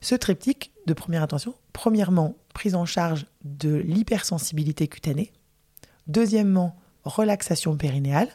Ce 0.00 0.14
triptyque 0.14 0.70
de 0.86 0.92
première 0.92 1.22
intention, 1.22 1.54
premièrement, 1.72 2.36
prise 2.52 2.74
en 2.74 2.84
charge 2.84 3.26
de 3.42 3.74
l'hypersensibilité 3.74 4.86
cutanée. 4.86 5.32
Deuxièmement, 6.06 6.76
relaxation 7.04 7.76
périnéale. 7.76 8.28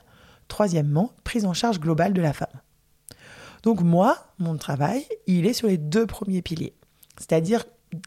Troisièmement, 0.50 1.14
prise 1.24 1.46
en 1.46 1.54
charge 1.54 1.80
globale 1.80 2.12
de 2.12 2.22
la 2.22 2.34
femme. 2.34 2.48
Donc 3.64 3.82
moi, 3.82 4.18
mon 4.38 4.58
travail, 4.58 5.06
il 5.28 5.46
est 5.46 5.54
sur 5.54 5.68
les 5.68 5.78
deux 5.78 6.06
premiers 6.06 6.42
piliers. 6.42 6.74
C'est-à-dire 7.18 7.64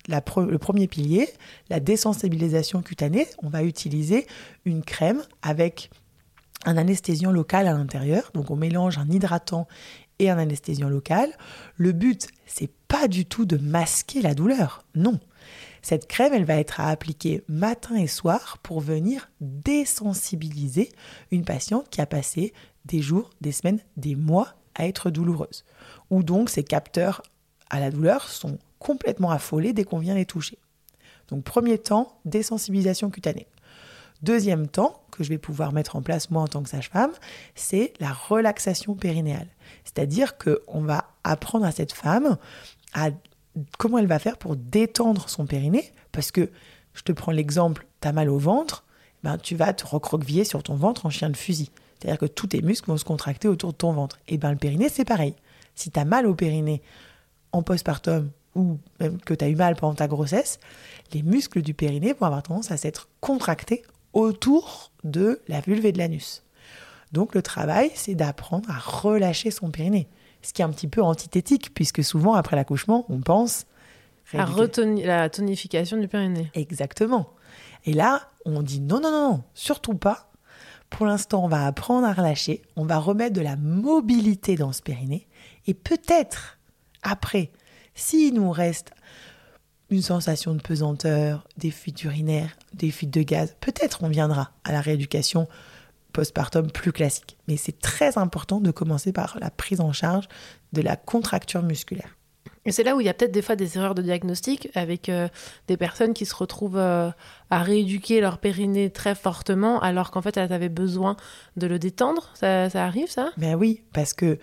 le 0.07 0.57
premier 0.59 0.87
pilier, 0.87 1.28
la 1.68 1.81
désensibilisation 1.81 2.83
cutanée, 2.83 3.26
on 3.42 3.48
va 3.48 3.62
utiliser 3.62 4.26
une 4.64 4.83
crème 4.83 5.22
avec 5.42 5.90
un 6.64 6.76
anesthésiant 6.76 7.33
local 7.33 7.66
à 7.66 7.72
l'intérieur. 7.72 8.31
Donc 8.35 8.50
on 8.50 8.57
mélange 8.57 8.98
un 8.98 9.09
hydratant 9.11 9.66
et 10.18 10.31
un 10.31 10.38
anesthésiant 10.38 10.88
local. 10.88 11.31
Le 11.76 11.92
but, 11.92 12.28
c'est 12.46 12.70
pas 12.88 13.09
du 13.09 13.26
tout 13.26 13.44
de 13.44 13.57
masquer 13.57 14.22
la 14.22 14.35
douleur. 14.35 14.85
Non. 14.94 15.18
Cette 15.83 16.07
crème, 16.07 16.33
elle 16.33 16.45
va 16.45 16.57
être 16.57 16.81
à 16.81 16.88
appliquer 16.88 17.42
matin 17.49 17.97
et 17.97 18.07
soir 18.07 18.59
pour 18.62 18.81
venir 18.81 19.31
désensibiliser 19.40 20.92
une 21.33 21.45
patiente 21.45 21.90
qui 21.90 22.01
a 22.01 22.07
passé 22.07 22.53
des 22.85 23.03
jours, 23.03 23.31
des 23.40 23.53
semaines, 23.53 23.81
des 23.97 24.14
mois 24.14 24.55
à 24.75 24.87
être 24.87 25.11
douloureuse. 25.11 25.64
Ou 26.11 26.23
donc 26.23 26.51
ces 26.51 26.64
capteurs 26.64 27.23
à 27.68 27.81
la 27.81 27.90
douleur 27.90 28.29
sont 28.29 28.59
complètement 28.79 29.31
affolés 29.31 29.73
dès 29.73 29.85
qu'on 29.85 29.99
vient 29.99 30.14
les 30.14 30.27
toucher. 30.27 30.59
Donc 31.29 31.45
premier 31.45 31.79
temps, 31.79 32.18
désensibilisation 32.25 33.11
cutanée. 33.11 33.49
Deuxième 34.23 34.68
temps, 34.68 35.03
que 35.11 35.25
je 35.25 35.29
vais 35.29 35.38
pouvoir 35.38 35.73
mettre 35.73 35.97
en 35.97 36.03
place 36.03 36.31
moi 36.31 36.42
en 36.42 36.47
tant 36.47 36.62
que 36.62 36.68
sage-femme, 36.68 37.12
c'est 37.55 37.92
la 37.99 38.12
relaxation 38.12 38.95
périnéale. 38.95 39.49
C'est-à-dire 39.85 40.38
qu'on 40.38 40.83
va 40.83 41.09
apprendre 41.25 41.66
à 41.66 41.73
cette 41.73 41.92
femme 41.92 42.37
à 42.95 43.11
comment 43.79 43.99
elle 43.99 44.07
va 44.07 44.19
faire 44.19 44.38
pour 44.38 44.57
détendre 44.57 45.29
son 45.29 45.47
périnée? 45.47 45.93
Parce 46.12 46.31
que, 46.31 46.51
je 46.95 47.03
te 47.03 47.12
prends 47.12 47.33
l'exemple, 47.33 47.87
tu 48.01 48.09
as 48.09 48.12
mal 48.12 48.29
au 48.29 48.38
ventre, 48.38 48.85
ben, 49.23 49.38
tu 49.38 49.55
vas 49.55 49.73
te 49.73 49.87
recroqueviller 49.87 50.45
sur 50.45 50.62
ton 50.62 50.75
ventre 50.75 51.07
en 51.07 51.11
chien 51.11 51.31
de 51.31 51.37
fusil. 51.37 51.71
C'est-à-dire 51.99 52.19
que 52.19 52.27
tous 52.27 52.49
tes 52.49 52.62
muscles 52.62 52.91
vont 52.91 52.97
se 52.97 53.05
contracter 53.05 53.49
autour 53.49 53.73
de 53.73 53.77
ton 53.77 53.93
ventre. 53.93 54.19
Et 54.27 54.37
bien 54.37 54.51
le 54.51 54.59
périnée, 54.59 54.88
c'est 54.88 55.05
pareil. 55.05 55.35
Si 55.75 55.91
tu 55.91 55.99
as 56.01 56.05
mal 56.05 56.27
au 56.27 56.35
périnée 56.35 56.83
en 57.53 57.62
postpartum 57.62 58.31
ou 58.55 58.79
même 59.01 59.21
que 59.21 59.35
tu 59.35 59.45
as 59.45 59.49
eu 59.49 59.55
mal 59.55 59.77
pendant 59.77 59.95
ta 59.95 60.09
grossesse, 60.09 60.59
les 61.12 61.23
muscles 61.23 61.62
du 61.62 61.75
périnée 61.75 62.12
vont 62.12 62.27
avoir 62.27 62.43
tendance 62.43 62.71
à 62.71 62.77
s'être 62.77 63.09
contractés 63.21 63.83
autour 64.12 64.91
de 65.05 65.41
la 65.49 65.61
vulve 65.61 65.87
et 65.87 65.93
de 65.93 65.99
l'anus. 65.99 66.43
Donc 67.12 67.35
le 67.35 67.43
travail, 67.43 67.91
c'est 67.95 68.15
d'apprendre 68.15 68.71
à 68.71 68.79
relâcher 68.79 69.51
son 69.51 69.71
périnée. 69.71 70.09
Ce 70.42 70.52
qui 70.52 70.62
est 70.62 70.64
un 70.64 70.70
petit 70.70 70.88
peu 70.88 71.02
antithétique, 71.02 71.72
puisque 71.74 72.05
souvent, 72.05 72.35
après 72.35 72.57
l'accouchement, 72.57 73.07
on 73.09 73.20
pense... 73.20 73.66
À 74.35 74.46
la 75.05 75.28
tonification 75.28 75.98
du 75.98 76.09
périnée. 76.09 76.50
Exactement. 76.55 77.31
Et 77.85 77.92
là, 77.92 78.28
on 78.44 78.62
dit 78.62 78.81
non, 78.81 79.00
non, 79.00 79.11
non, 79.11 79.31
non, 79.31 79.44
surtout 79.52 79.94
pas. 79.94 80.33
Pour 80.88 81.07
l'instant, 81.07 81.44
on 81.44 81.48
va 81.48 81.66
apprendre 81.66 82.07
à 82.07 82.12
relâcher, 82.12 82.62
on 82.76 82.85
va 82.85 82.98
remettre 82.98 83.35
de 83.35 83.40
la 83.40 83.57
mobilité 83.57 84.57
dans 84.57 84.72
ce 84.72 84.83
périnée, 84.83 85.26
et 85.66 85.74
peut-être 85.74 86.59
après, 87.02 87.50
s'il 87.94 88.35
nous 88.35 88.50
reste 88.50 88.92
une 89.90 90.02
sensation 90.02 90.55
de 90.55 90.61
pesanteur, 90.61 91.46
des 91.57 91.70
fuites 91.70 92.05
urinaires, 92.05 92.57
des 92.74 92.90
fuites 92.90 93.11
de 93.11 93.22
gaz, 93.22 93.57
peut-être 93.61 94.02
on 94.02 94.09
viendra 94.09 94.52
à 94.64 94.72
la 94.72 94.81
rééducation 94.81 95.48
postpartum 96.12 96.70
plus 96.70 96.92
classique. 96.92 97.37
Mais 97.48 97.57
c'est 97.57 97.81
très 97.81 98.18
important 98.18 98.61
de 98.61 98.70
commencer 98.70 99.12
par 99.12 99.37
la 99.40 99.51
prise 99.51 99.81
en 99.81 99.92
charge 99.92 100.29
de 100.72 100.83
la 100.83 100.96
contracture 100.96 101.62
musculaire. 101.62 102.16
Et 102.64 102.70
c'est 102.70 102.85
là 102.85 102.94
où 102.94 103.01
il 103.01 103.07
y 103.07 103.09
a 103.09 103.14
peut-être 103.14 103.33
des 103.33 103.42
fois 103.42 103.57
des 103.57 103.77
erreurs 103.77 103.94
de 103.94 104.03
diagnostic 104.03 104.68
avec 104.75 105.09
euh, 105.09 105.29
des 105.66 105.77
personnes 105.77 106.14
qui 106.14 106.27
se 106.27 106.35
retrouvent 106.35 106.79
euh, 106.79 107.11
à 107.51 107.62
rééduquer 107.62 108.20
leur 108.20 108.38
périnée 108.38 108.90
très 108.90 109.16
fortement 109.16 109.81
alors 109.81 110.12
qu'en 110.12 110.22
fait 110.22 110.37
elles 110.37 110.53
avaient 110.53 110.68
besoin 110.68 111.16
de 111.57 111.66
le 111.66 111.79
détendre. 111.81 112.31
Ça, 112.35 112.68
arrive 112.75 113.11
ça? 113.11 113.31
Ben 113.37 113.57
oui, 113.57 113.83
parce 113.92 114.12
que 114.12 114.38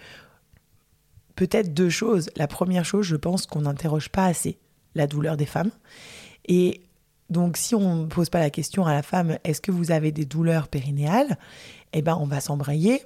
peut-être 1.36 1.74
deux 1.74 1.90
choses. 1.90 2.30
La 2.36 2.48
première 2.48 2.84
chose, 2.84 3.06
je 3.06 3.16
pense 3.16 3.46
qu'on 3.46 3.62
n'interroge 3.62 4.10
pas 4.10 4.26
assez 4.26 4.60
la 4.96 5.08
douleur 5.08 5.38
des 5.38 5.46
femmes. 5.46 5.72
Et 6.46 6.82
donc 7.30 7.58
si 7.58 7.76
on 7.76 7.96
ne 7.96 8.06
pose 8.08 8.30
pas 8.30 8.40
la 8.40 8.50
question 8.50 8.86
à 8.86 8.94
la 8.94 9.04
femme, 9.04 9.38
est-ce 9.44 9.62
que 9.62 9.72
vous 9.72 9.92
avez 9.92 10.12
des 10.12 10.26
douleurs 10.26 10.68
périnéales 10.68 11.38
Eh 11.94 12.02
ben 12.02 12.18
on 12.20 12.26
va 12.26 12.42
s'embrayer 12.42 13.04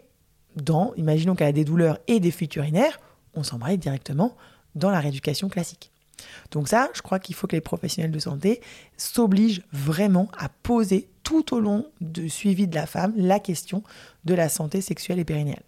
dans, 0.55 0.93
imaginons 0.95 1.35
qu'elle 1.35 1.47
a 1.47 1.53
des 1.53 1.65
douleurs 1.65 1.99
et 2.07 2.19
des 2.19 2.31
fuites 2.31 2.55
urinaires, 2.55 2.99
on 3.33 3.43
s'embraye 3.43 3.77
directement 3.77 4.35
dans 4.75 4.91
la 4.91 4.99
rééducation 4.99 5.49
classique. 5.49 5.91
Donc 6.51 6.67
ça, 6.67 6.89
je 6.93 7.01
crois 7.01 7.19
qu'il 7.19 7.35
faut 7.35 7.47
que 7.47 7.55
les 7.55 7.61
professionnels 7.61 8.11
de 8.11 8.19
santé 8.19 8.61
s'obligent 8.97 9.63
vraiment 9.71 10.29
à 10.37 10.49
poser 10.49 11.09
tout 11.23 11.53
au 11.53 11.59
long 11.59 11.87
du 12.01 12.29
suivi 12.29 12.67
de 12.67 12.75
la 12.75 12.85
femme 12.85 13.13
la 13.17 13.39
question 13.39 13.83
de 14.25 14.33
la 14.33 14.47
santé 14.49 14.81
sexuelle 14.81 15.19
et 15.19 15.25
périnéale. 15.25 15.63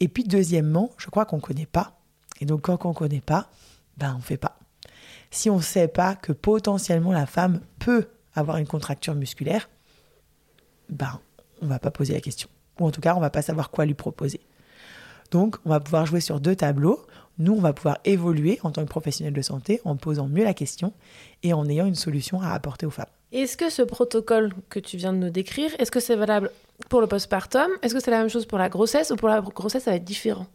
Et 0.00 0.08
puis 0.08 0.24
deuxièmement, 0.24 0.90
je 0.98 1.06
crois 1.06 1.24
qu'on 1.24 1.36
ne 1.36 1.42
connaît 1.42 1.66
pas. 1.66 1.98
Et 2.40 2.46
donc 2.46 2.62
quand 2.62 2.84
on 2.84 2.90
ne 2.90 2.94
connaît 2.94 3.20
pas, 3.20 3.50
ben 3.96 4.12
on 4.14 4.18
ne 4.18 4.22
fait 4.22 4.36
pas. 4.36 4.59
Si 5.30 5.48
on 5.50 5.58
ne 5.58 5.62
sait 5.62 5.88
pas 5.88 6.14
que 6.16 6.32
potentiellement 6.32 7.12
la 7.12 7.26
femme 7.26 7.60
peut 7.78 8.08
avoir 8.34 8.56
une 8.56 8.66
contracture 8.66 9.14
musculaire, 9.14 9.68
ben 10.88 11.20
on 11.62 11.66
va 11.66 11.78
pas 11.78 11.90
poser 11.90 12.14
la 12.14 12.20
question. 12.20 12.48
Ou 12.78 12.86
en 12.86 12.90
tout 12.90 13.00
cas, 13.00 13.14
on 13.14 13.20
va 13.20 13.30
pas 13.30 13.42
savoir 13.42 13.70
quoi 13.70 13.84
lui 13.84 13.94
proposer. 13.94 14.40
Donc, 15.30 15.56
on 15.64 15.70
va 15.70 15.80
pouvoir 15.80 16.06
jouer 16.06 16.20
sur 16.20 16.40
deux 16.40 16.56
tableaux. 16.56 17.04
Nous, 17.38 17.52
on 17.52 17.60
va 17.60 17.72
pouvoir 17.72 17.98
évoluer 18.04 18.58
en 18.64 18.70
tant 18.70 18.82
que 18.82 18.88
professionnel 18.88 19.32
de 19.32 19.42
santé 19.42 19.80
en 19.84 19.96
posant 19.96 20.26
mieux 20.26 20.44
la 20.44 20.54
question 20.54 20.92
et 21.42 21.52
en 21.52 21.68
ayant 21.68 21.86
une 21.86 21.94
solution 21.94 22.40
à 22.40 22.50
apporter 22.50 22.86
aux 22.86 22.90
femmes. 22.90 23.06
Est-ce 23.32 23.56
que 23.56 23.70
ce 23.70 23.82
protocole 23.82 24.52
que 24.68 24.80
tu 24.80 24.96
viens 24.96 25.12
de 25.12 25.18
nous 25.18 25.30
décrire, 25.30 25.70
est-ce 25.78 25.90
que 25.90 26.00
c'est 26.00 26.16
valable 26.16 26.50
pour 26.88 27.00
le 27.00 27.06
postpartum? 27.06 27.70
Est-ce 27.82 27.94
que 27.94 28.00
c'est 28.00 28.10
la 28.10 28.18
même 28.18 28.28
chose 28.28 28.44
pour 28.44 28.58
la 28.58 28.68
grossesse 28.68 29.10
ou 29.10 29.16
pour 29.16 29.28
la 29.28 29.40
grossesse, 29.40 29.84
ça 29.84 29.92
va 29.92 29.96
être 29.96 30.04
différent? 30.04 30.46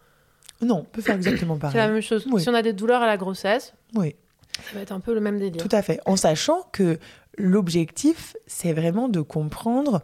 Non, 0.61 0.79
on 0.79 0.83
peut 0.83 1.01
faire 1.01 1.15
exactement 1.15 1.57
pareil. 1.57 1.73
C'est 1.73 1.87
la 1.87 1.87
même 1.87 2.01
chose. 2.01 2.27
Si 2.37 2.49
on 2.49 2.53
a 2.53 2.61
des 2.61 2.73
douleurs 2.73 3.01
à 3.01 3.07
la 3.07 3.17
grossesse, 3.17 3.73
oui. 3.93 4.15
Ça 4.63 4.75
va 4.75 4.81
être 4.81 4.91
un 4.91 4.99
peu 4.99 5.13
le 5.13 5.21
même 5.21 5.39
délire. 5.39 5.61
Tout 5.61 5.75
à 5.75 5.81
fait. 5.81 5.99
En 6.05 6.15
sachant 6.15 6.63
que 6.71 6.99
l'objectif, 7.37 8.35
c'est 8.47 8.73
vraiment 8.73 9.09
de 9.09 9.21
comprendre 9.21 10.01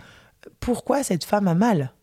pourquoi 0.60 1.04
cette 1.04 1.24
femme 1.24 1.48
a 1.48 1.56
mal. 1.56 1.94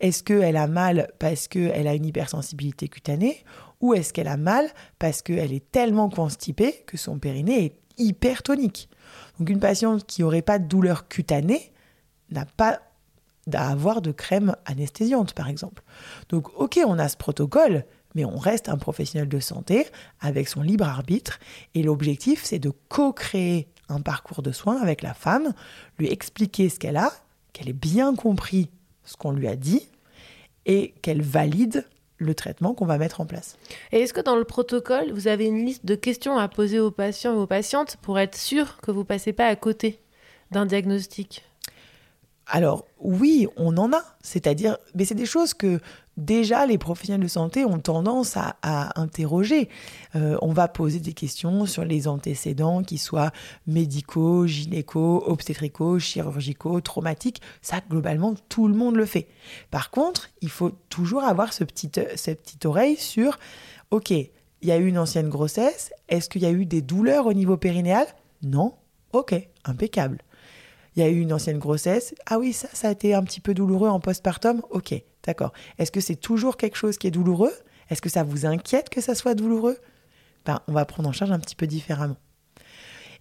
Est-ce 0.00 0.22
qu'elle 0.22 0.56
a 0.56 0.66
mal 0.66 1.08
parce 1.18 1.46
qu'elle 1.48 1.86
a 1.86 1.94
une 1.94 2.06
hypersensibilité 2.06 2.88
cutanée 2.88 3.44
ou 3.80 3.94
est-ce 3.94 4.12
qu'elle 4.12 4.28
a 4.28 4.36
mal 4.36 4.68
parce 4.98 5.22
qu'elle 5.22 5.52
est 5.52 5.70
tellement 5.70 6.08
constipée 6.08 6.84
que 6.86 6.96
son 6.96 7.18
périnée 7.18 7.64
est 7.64 7.78
hypertonique? 7.98 8.88
Donc 9.38 9.48
une 9.48 9.60
patiente 9.60 10.04
qui 10.06 10.22
n'aurait 10.22 10.42
pas 10.42 10.58
de 10.58 10.66
douleur 10.66 11.08
cutanée 11.08 11.72
n'a 12.30 12.46
pas 12.46 12.80
à 13.52 13.70
avoir 13.70 14.02
de 14.02 14.12
crème 14.12 14.56
anesthésiante, 14.66 15.34
par 15.34 15.48
exemple. 15.48 15.82
Donc 16.28 16.48
ok, 16.58 16.80
on 16.86 16.98
a 16.98 17.08
ce 17.08 17.16
protocole, 17.16 17.84
mais 18.14 18.24
on 18.24 18.36
reste 18.36 18.68
un 18.68 18.78
professionnel 18.78 19.28
de 19.28 19.40
santé 19.40 19.86
avec 20.20 20.48
son 20.48 20.62
libre 20.62 20.84
arbitre 20.84 21.38
et 21.74 21.82
l'objectif, 21.82 22.44
c'est 22.44 22.58
de 22.58 22.72
co-créer 22.88 23.68
un 23.88 24.00
parcours 24.00 24.42
de 24.42 24.52
soins 24.52 24.80
avec 24.80 25.02
la 25.02 25.14
femme, 25.14 25.52
lui 25.98 26.08
expliquer 26.08 26.68
ce 26.68 26.78
qu'elle 26.78 26.96
a, 26.96 27.12
qu'elle 27.52 27.68
ait 27.68 27.74
bien 27.74 28.14
compris 28.14 28.70
ce 29.04 29.16
qu'on 29.16 29.32
lui 29.32 29.48
a 29.48 29.56
dit 29.56 29.88
et 30.66 30.94
qu'elle 31.02 31.22
valide 31.22 31.86
le 32.18 32.34
traitement 32.34 32.72
qu'on 32.74 32.86
va 32.86 32.98
mettre 32.98 33.20
en 33.20 33.26
place. 33.26 33.58
Et 33.90 34.00
est-ce 34.00 34.12
que 34.12 34.20
dans 34.20 34.36
le 34.36 34.44
protocole, 34.44 35.10
vous 35.12 35.26
avez 35.26 35.46
une 35.46 35.64
liste 35.64 35.84
de 35.84 35.94
questions 35.94 36.38
à 36.38 36.48
poser 36.48 36.78
aux 36.78 36.90
patients 36.90 37.34
et 37.34 37.36
aux 37.36 37.46
patientes 37.46 37.96
pour 38.00 38.18
être 38.18 38.36
sûr 38.36 38.78
que 38.80 38.90
vous 38.90 39.00
ne 39.00 39.04
passez 39.04 39.32
pas 39.32 39.46
à 39.46 39.56
côté 39.56 40.00
d'un 40.50 40.66
diagnostic? 40.66 41.44
Alors 42.46 42.86
oui, 42.98 43.48
on 43.56 43.76
en 43.76 43.92
a, 43.92 44.02
c'est-à-dire, 44.20 44.76
mais 44.94 45.04
c'est 45.04 45.14
des 45.14 45.26
choses 45.26 45.54
que 45.54 45.80
déjà 46.16 46.66
les 46.66 46.78
professionnels 46.78 47.22
de 47.22 47.28
santé 47.28 47.64
ont 47.64 47.78
tendance 47.78 48.36
à, 48.36 48.56
interroger. 49.00 49.68
Euh, 50.14 50.36
on 50.42 50.52
va 50.52 50.68
poser 50.68 51.00
des 51.00 51.12
questions 51.12 51.66
sur 51.66 51.84
les 51.84 52.08
antécédents, 52.08 52.82
qui 52.82 52.98
soient 52.98 53.32
médicaux, 53.66 54.46
gynéco, 54.46 55.22
obstétricaux, 55.26 55.98
chirurgicaux, 55.98 56.80
traumatiques. 56.80 57.40
Ça, 57.60 57.80
globalement, 57.88 58.34
tout 58.48 58.68
le 58.68 58.74
monde 58.74 58.96
le 58.96 59.06
fait. 59.06 59.28
Par 59.70 59.90
contre, 59.90 60.30
il 60.40 60.50
faut 60.50 60.70
toujours 60.88 61.24
avoir 61.24 61.52
ce 61.52 61.64
petit, 61.64 61.90
cette 62.16 62.42
petite 62.42 62.66
oreille 62.66 62.96
sur, 62.96 63.38
OK, 63.90 64.10
il 64.10 64.68
y 64.68 64.72
a 64.72 64.76
eu 64.76 64.86
une 64.86 64.98
ancienne 64.98 65.28
grossesse, 65.28 65.92
est-ce 66.08 66.28
qu'il 66.28 66.42
y 66.42 66.46
a 66.46 66.52
eu 66.52 66.66
des 66.66 66.82
douleurs 66.82 67.26
au 67.26 67.32
niveau 67.32 67.56
périnéal? 67.56 68.06
Non 68.42 68.74
Ok, 69.12 69.34
impeccable. 69.64 70.18
Il 70.94 71.02
y 71.02 71.06
a 71.06 71.08
eu 71.08 71.20
une 71.20 71.32
ancienne 71.32 71.58
grossesse. 71.58 72.14
Ah 72.26 72.38
oui, 72.38 72.52
ça, 72.52 72.68
ça 72.72 72.88
a 72.88 72.92
été 72.92 73.14
un 73.14 73.22
petit 73.24 73.40
peu 73.40 73.54
douloureux 73.54 73.88
en 73.88 73.98
postpartum. 73.98 74.62
Ok, 74.70 74.94
d'accord. 75.24 75.52
Est-ce 75.78 75.92
que 75.92 76.00
c'est 76.00 76.16
toujours 76.16 76.56
quelque 76.56 76.76
chose 76.76 76.98
qui 76.98 77.06
est 77.06 77.12
douloureux? 77.12 77.52
Est-ce 77.90 78.02
que 78.02 78.08
ça 78.08 78.22
vous 78.22 78.46
inquiète 78.46 78.88
que 78.88 79.00
ça 79.00 79.14
soit 79.14 79.34
douloureux? 79.34 79.78
Ben, 80.44 80.60
On 80.68 80.72
va 80.72 80.84
prendre 80.84 81.08
en 81.08 81.12
charge 81.12 81.32
un 81.32 81.38
petit 81.38 81.56
peu 81.56 81.66
différemment. 81.66 82.16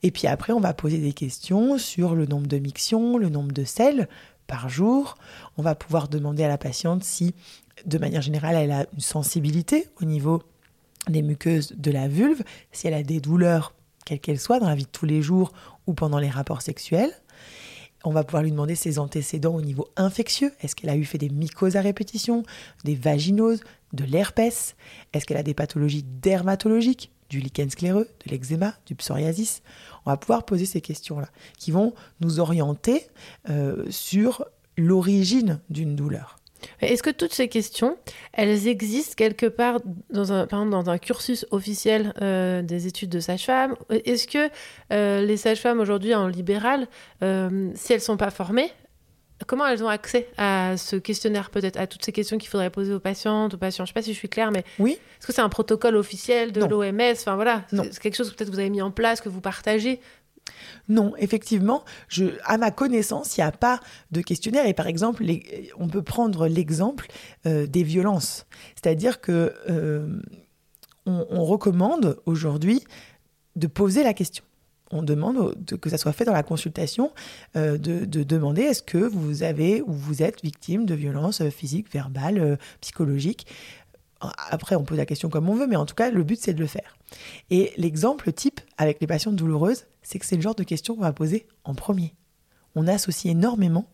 Et 0.04 0.12
puis 0.12 0.28
après, 0.28 0.54
on 0.54 0.60
va 0.60 0.74
poser 0.74 0.98
des 0.98 1.14
questions 1.14 1.78
sur 1.78 2.16
le 2.16 2.26
nombre 2.26 2.48
de 2.48 2.58
mictions, 2.58 3.18
le 3.18 3.30
nombre 3.30 3.52
de 3.52 3.64
selles 3.64 4.08
par 4.48 4.70
jour. 4.70 5.16
On 5.58 5.62
va 5.62 5.76
pouvoir 5.76 6.08
demander 6.08 6.44
à 6.44 6.48
la 6.48 6.58
patiente 6.58 7.04
si, 7.04 7.36
de 7.86 7.98
manière 7.98 8.22
générale, 8.22 8.56
elle 8.56 8.72
a 8.72 8.86
une 8.94 9.00
sensibilité 9.00 9.88
au 10.02 10.06
niveau 10.06 10.42
des 11.08 11.22
muqueuses 11.22 11.74
de 11.78 11.92
la 11.92 12.08
vulve, 12.08 12.44
si 12.72 12.88
elle 12.88 12.94
a 12.94 13.04
des 13.04 13.20
douleurs, 13.20 13.74
quelles 14.06 14.20
qu'elles 14.20 14.40
soient, 14.40 14.60
dans 14.60 14.68
la 14.68 14.76
vie 14.76 14.86
de 14.86 14.90
tous 14.90 15.06
les 15.06 15.22
jours 15.22 15.52
ou 15.88 15.94
pendant 15.94 16.20
les 16.20 16.30
rapports 16.30 16.62
sexuels. 16.62 17.12
On 18.04 18.12
va 18.12 18.24
pouvoir 18.24 18.44
lui 18.44 18.52
demander 18.52 18.76
ses 18.76 19.00
antécédents 19.00 19.56
au 19.56 19.62
niveau 19.62 19.88
infectieux. 19.96 20.52
Est-ce 20.62 20.76
qu'elle 20.76 20.90
a 20.90 20.96
eu 20.96 21.06
fait 21.06 21.18
des 21.18 21.30
mycoses 21.30 21.76
à 21.76 21.82
répétition, 21.82 22.44
des 22.84 22.96
vaginoses, 22.96 23.62
de 23.94 24.04
l'herpès? 24.04 24.76
Est-ce 25.14 25.26
qu'elle 25.26 25.38
a 25.38 25.44
des 25.44 25.54
pathologies 25.54 26.04
dermatologiques, 26.04 27.12
du 27.30 27.40
lichen 27.40 27.70
scléreux, 27.70 28.08
de 28.26 28.32
l'eczéma, 28.32 28.74
du 28.88 28.96
psoriasis? 28.96 29.62
On 30.06 30.10
va 30.10 30.18
pouvoir 30.18 30.46
poser 30.46 30.66
ces 30.66 30.82
questions-là 30.82 31.30
qui 31.58 31.72
vont 31.72 31.94
nous 32.22 32.40
orienter 32.40 33.08
euh, 33.50 33.86
sur 33.90 34.46
l'origine 34.78 35.60
d'une 35.70 35.96
douleur. 35.96 36.41
Est-ce 36.82 37.04
que 37.04 37.10
toutes 37.10 37.34
ces 37.34 37.48
questions, 37.48 37.98
elles 38.34 38.68
existent 38.68 39.16
quelque 39.16 39.46
part 39.46 39.80
dans 40.10 40.32
un, 40.34 40.46
dans 40.46 40.90
un 40.90 40.98
cursus 40.98 41.46
officiel 41.52 42.14
euh, 42.22 42.62
des 42.62 42.88
études 42.88 43.10
de 43.10 43.20
sage-femme 43.20 43.76
Est-ce 43.90 44.28
que 44.28 44.50
euh, 44.92 45.22
les 45.22 45.38
sages-femmes 45.38 45.80
aujourd'hui 45.80 46.16
en 46.16 46.28
libéral, 46.28 46.88
euh, 47.24 47.70
si 47.76 47.94
elles 47.94 48.00
ne 48.00 48.04
sont 48.04 48.18
pas 48.18 48.32
formées, 48.32 48.72
comment 49.48 49.66
elles 49.66 49.84
ont 49.84 49.90
accès 49.90 50.28
à 50.38 50.78
ce 50.78 50.96
questionnaire? 50.96 51.50
Peut-être, 51.50 51.78
à 51.78 51.88
toutes 51.88 52.06
ces 52.06 52.12
questions 52.12 52.38
qu'il 52.38 52.50
faudrait 52.50 52.70
poser 52.70 52.94
aux 52.94 53.00
patientes, 53.00 53.54
aux 53.54 53.58
patients. 53.58 53.86
Je 53.86 53.92
ne 53.92 53.94
sais 53.94 54.00
pas 54.00 54.04
si 54.04 54.14
je 54.14 54.18
suis 54.18 54.30
claire, 54.30 54.52
mais 54.52 54.64
oui. 54.80 54.92
est-ce 55.20 55.28
que 55.28 55.34
c'est 55.34 55.42
un 55.42 55.50
protocole 55.50 55.96
officiel 55.96 56.52
de 56.52 56.64
l'OMS 56.64 57.02
Enfin 57.14 57.36
voilà, 57.36 57.64
c'est 57.70 58.00
quelque 58.00 58.16
chose 58.16 58.32
que 58.32 58.36
peut-être 58.36 58.52
vous 58.52 58.60
avez 58.60 58.70
mis 58.70 58.82
en 58.82 58.92
place, 58.92 59.22
que 59.22 59.30
vous 59.30 59.42
partagez 59.42 60.00
non, 60.90 61.14
effectivement, 61.18 61.84
à 62.44 62.58
ma 62.58 62.72
connaissance, 62.72 63.38
il 63.38 63.40
n'y 63.40 63.46
a 63.46 63.52
pas 63.52 63.80
de 64.12 64.22
questionnaire. 64.22 64.66
Et 64.66 64.74
par 64.74 64.88
exemple, 64.88 65.24
on 65.78 65.88
peut 65.88 66.02
prendre 66.02 66.48
l'exemple 66.48 67.08
euh, 67.46 67.68
des 67.68 67.84
violences. 67.84 68.46
C'est-à-dire 68.76 69.22
que 69.22 69.54
euh, 69.70 70.20
on, 71.06 71.46
recommande 71.46 72.18
aujourd'hui 72.26 72.84
de 73.56 73.68
poser 73.68 74.04
la 74.04 74.14
question. 74.14 74.44
On 74.92 75.02
demande 75.02 75.56
que 75.80 75.90
ça 75.90 75.98
soit 75.98 76.12
fait 76.12 76.26
dans 76.26 76.34
la 76.34 76.44
consultation 76.44 77.12
euh, 77.56 77.78
de, 77.78 78.24
demander 78.24 78.64
est-ce 78.64 78.84
que 78.84 78.98
vous 78.98 79.44
avez 79.44 79.82
ou 79.82 79.94
vous 79.94 80.22
êtes 80.22 80.44
victime 80.44 80.86
de 80.86 80.94
violences 80.94 81.48
physiques, 81.50 81.92
verbales, 81.92 82.58
psychologiques. 82.82 83.48
Après, 84.50 84.76
on 84.76 84.84
pose 84.84 84.98
la 84.98 85.06
question 85.06 85.30
comme 85.30 85.50
on 85.50 85.56
veut, 85.56 85.68
mais 85.68 85.78
en 85.78 85.86
tout 85.86 85.96
cas, 85.96 86.12
le 86.12 86.24
but, 86.24 86.40
c'est 86.40 86.54
de 86.54 86.60
le 86.60 86.68
faire. 86.68 86.96
Et 87.50 87.72
l'exemple 87.78 88.32
type 88.32 88.62
avec 88.78 89.00
les 89.02 89.08
patientes 89.08 89.36
douloureuses, 89.36 89.86
c'est 90.02 90.20
que 90.20 90.26
c'est 90.26 90.36
le 90.36 90.42
genre 90.42 90.56
de 90.56 90.64
question 90.64 90.96
qu'on 90.96 91.02
va 91.02 91.14
poser 91.14 91.48
en 91.64 91.76
premier. 91.76 92.16
On 92.76 92.88
associe 92.88 93.32
énormément 93.32 93.90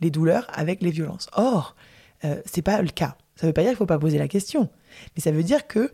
les 0.00 0.10
douleurs 0.10 0.46
avec 0.52 0.82
les 0.82 0.90
violences. 0.90 1.28
Or, 1.32 1.76
euh, 2.24 2.40
c'est 2.44 2.62
pas 2.62 2.80
le 2.82 2.88
cas. 2.88 3.16
Ça 3.36 3.46
veut 3.46 3.52
pas 3.52 3.62
dire 3.62 3.70
qu'il 3.70 3.78
faut 3.78 3.86
pas 3.86 3.98
poser 3.98 4.18
la 4.18 4.28
question, 4.28 4.68
mais 5.16 5.22
ça 5.22 5.30
veut 5.30 5.42
dire 5.42 5.66
que 5.66 5.92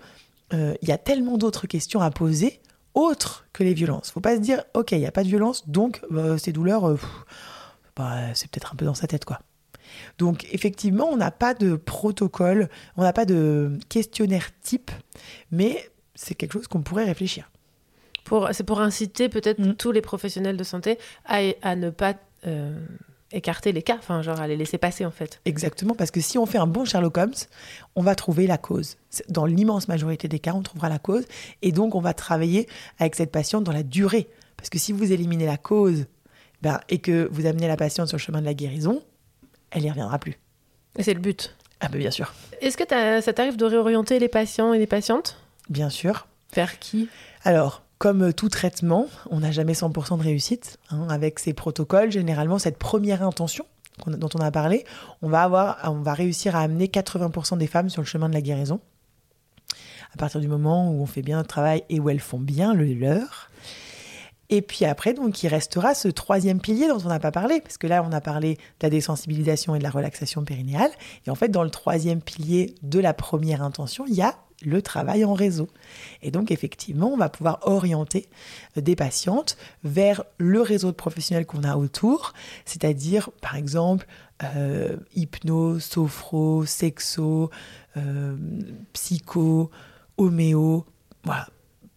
euh, 0.52 0.74
il 0.82 0.88
y 0.88 0.92
a 0.92 0.98
tellement 0.98 1.38
d'autres 1.38 1.66
questions 1.66 2.00
à 2.00 2.10
poser 2.10 2.60
autres 2.94 3.46
que 3.52 3.62
les 3.62 3.74
violences. 3.74 4.10
Faut 4.10 4.20
pas 4.20 4.36
se 4.36 4.40
dire, 4.40 4.64
ok, 4.74 4.92
il 4.92 4.98
n'y 4.98 5.06
a 5.06 5.12
pas 5.12 5.22
de 5.22 5.28
violence, 5.28 5.68
donc 5.68 6.00
euh, 6.12 6.38
ces 6.38 6.52
douleurs, 6.52 6.96
bah, 7.94 8.34
c'est 8.34 8.50
peut-être 8.50 8.72
un 8.72 8.76
peu 8.76 8.84
dans 8.84 8.94
sa 8.94 9.06
tête, 9.06 9.24
quoi. 9.24 9.40
Donc 10.18 10.46
effectivement, 10.52 11.08
on 11.10 11.16
n'a 11.16 11.30
pas 11.30 11.54
de 11.54 11.76
protocole, 11.76 12.68
on 12.96 13.02
n'a 13.02 13.12
pas 13.12 13.24
de 13.24 13.78
questionnaire 13.88 14.48
type, 14.60 14.90
mais 15.50 15.90
c'est 16.14 16.34
quelque 16.34 16.52
chose 16.52 16.66
qu'on 16.66 16.82
pourrait 16.82 17.04
réfléchir. 17.04 17.50
C'est 18.52 18.64
pour 18.64 18.80
inciter 18.80 19.28
peut-être 19.28 19.58
mm. 19.58 19.74
tous 19.74 19.92
les 19.92 20.00
professionnels 20.00 20.56
de 20.56 20.64
santé 20.64 20.98
à, 21.24 21.76
ne 21.76 21.90
pas 21.90 22.14
euh, 22.46 22.78
écarter 23.32 23.72
les 23.72 23.82
cas, 23.82 23.96
enfin 23.98 24.22
genre 24.22 24.40
à 24.40 24.46
les 24.46 24.56
laisser 24.56 24.78
passer 24.78 25.04
en 25.04 25.10
fait. 25.10 25.40
Exactement, 25.44 25.94
parce 25.94 26.10
que 26.10 26.20
si 26.20 26.38
on 26.38 26.46
fait 26.46 26.58
un 26.58 26.66
bon 26.66 26.84
Sherlock 26.84 27.16
Holmes, 27.18 27.34
on 27.94 28.02
va 28.02 28.14
trouver 28.14 28.46
la 28.46 28.58
cause. 28.58 28.96
Dans 29.28 29.46
l'immense 29.46 29.88
majorité 29.88 30.28
des 30.28 30.38
cas, 30.38 30.52
on 30.54 30.62
trouvera 30.62 30.88
la 30.88 30.98
cause, 30.98 31.24
et 31.62 31.72
donc 31.72 31.94
on 31.94 32.00
va 32.00 32.14
travailler 32.14 32.68
avec 32.98 33.14
cette 33.14 33.32
patiente 33.32 33.64
dans 33.64 33.72
la 33.72 33.82
durée. 33.82 34.28
Parce 34.56 34.70
que 34.70 34.78
si 34.78 34.92
vous 34.92 35.12
éliminez 35.12 35.46
la 35.46 35.58
cause 35.58 36.06
ben, 36.62 36.80
et 36.88 36.98
que 36.98 37.28
vous 37.30 37.46
amenez 37.46 37.68
la 37.68 37.76
patiente 37.76 38.08
sur 38.08 38.16
le 38.16 38.22
chemin 38.22 38.40
de 38.40 38.46
la 38.46 38.54
guérison, 38.54 39.02
elle 39.70 39.82
n'y 39.82 39.90
reviendra 39.90 40.18
plus. 40.18 40.38
Et 40.96 41.02
c'est 41.02 41.14
le 41.14 41.20
but. 41.20 41.54
Ah 41.80 41.88
ben 41.88 41.98
bien 41.98 42.10
sûr. 42.10 42.32
Est-ce 42.60 42.76
que 42.76 42.84
ça 43.22 43.32
t'arrive 43.32 43.56
de 43.56 43.66
réorienter 43.66 44.18
les 44.18 44.28
patients 44.28 44.72
et 44.72 44.78
les 44.78 44.86
patientes? 44.86 45.36
Bien 45.68 45.90
sûr. 45.90 46.26
Vers 46.54 46.78
qui? 46.78 47.08
Alors, 47.44 47.82
comme 47.98 48.32
tout 48.32 48.48
traitement, 48.48 49.06
on 49.30 49.40
n'a 49.40 49.50
jamais 49.50 49.72
100% 49.72 50.18
de 50.18 50.22
réussite. 50.22 50.78
Hein. 50.90 51.06
avec 51.08 51.38
ces 51.38 51.54
protocoles, 51.54 52.10
généralement, 52.10 52.58
cette 52.58 52.78
première 52.78 53.22
intention 53.22 53.64
dont 54.06 54.28
on 54.34 54.40
a 54.40 54.50
parlé, 54.50 54.84
on 55.22 55.28
va, 55.28 55.42
avoir, 55.42 55.78
on 55.84 56.02
va 56.02 56.12
réussir 56.12 56.54
à 56.54 56.60
amener 56.60 56.86
80% 56.86 57.56
des 57.56 57.66
femmes 57.66 57.88
sur 57.88 58.02
le 58.02 58.06
chemin 58.06 58.28
de 58.28 58.34
la 58.34 58.42
guérison 58.42 58.80
à 60.16 60.18
partir 60.18 60.40
du 60.40 60.48
moment 60.48 60.90
où 60.90 61.02
on 61.02 61.06
fait 61.06 61.20
bien 61.20 61.36
notre 61.36 61.48
travail 61.48 61.84
et 61.90 62.00
où 62.00 62.08
elles 62.08 62.20
font 62.20 62.38
bien 62.38 62.72
le 62.72 62.86
leur. 62.94 63.50
Et 64.48 64.62
puis 64.62 64.84
après, 64.84 65.12
donc, 65.12 65.42
il 65.42 65.48
restera 65.48 65.94
ce 65.94 66.08
troisième 66.08 66.60
pilier 66.60 66.88
dont 66.88 67.00
on 67.04 67.08
n'a 67.08 67.18
pas 67.18 67.32
parlé, 67.32 67.60
parce 67.60 67.76
que 67.76 67.86
là, 67.86 68.02
on 68.08 68.12
a 68.12 68.20
parlé 68.20 68.54
de 68.54 68.60
la 68.84 68.90
désensibilisation 68.90 69.74
et 69.74 69.78
de 69.78 69.82
la 69.82 69.90
relaxation 69.90 70.44
périnéale. 70.44 70.90
Et 71.26 71.30
en 71.30 71.34
fait, 71.34 71.48
dans 71.48 71.64
le 71.64 71.70
troisième 71.70 72.22
pilier 72.22 72.74
de 72.82 73.00
la 73.00 73.12
première 73.12 73.62
intention, 73.62 74.04
il 74.06 74.14
y 74.14 74.22
a 74.22 74.36
le 74.64 74.80
travail 74.82 75.24
en 75.24 75.34
réseau. 75.34 75.68
Et 76.22 76.30
donc, 76.30 76.50
effectivement, 76.50 77.08
on 77.12 77.16
va 77.16 77.28
pouvoir 77.28 77.58
orienter 77.62 78.28
des 78.76 78.96
patientes 78.96 79.56
vers 79.84 80.24
le 80.38 80.60
réseau 80.60 80.88
de 80.88 80.96
professionnels 80.96 81.46
qu'on 81.46 81.62
a 81.62 81.76
autour, 81.76 82.32
c'est-à-dire, 82.64 83.30
par 83.40 83.56
exemple, 83.56 84.06
euh, 84.42 84.96
sophro, 85.78 86.64
sexo, 86.64 87.50
euh, 87.96 88.36
psycho, 88.92 89.70
homéo, 90.16 90.84
voilà, 91.24 91.48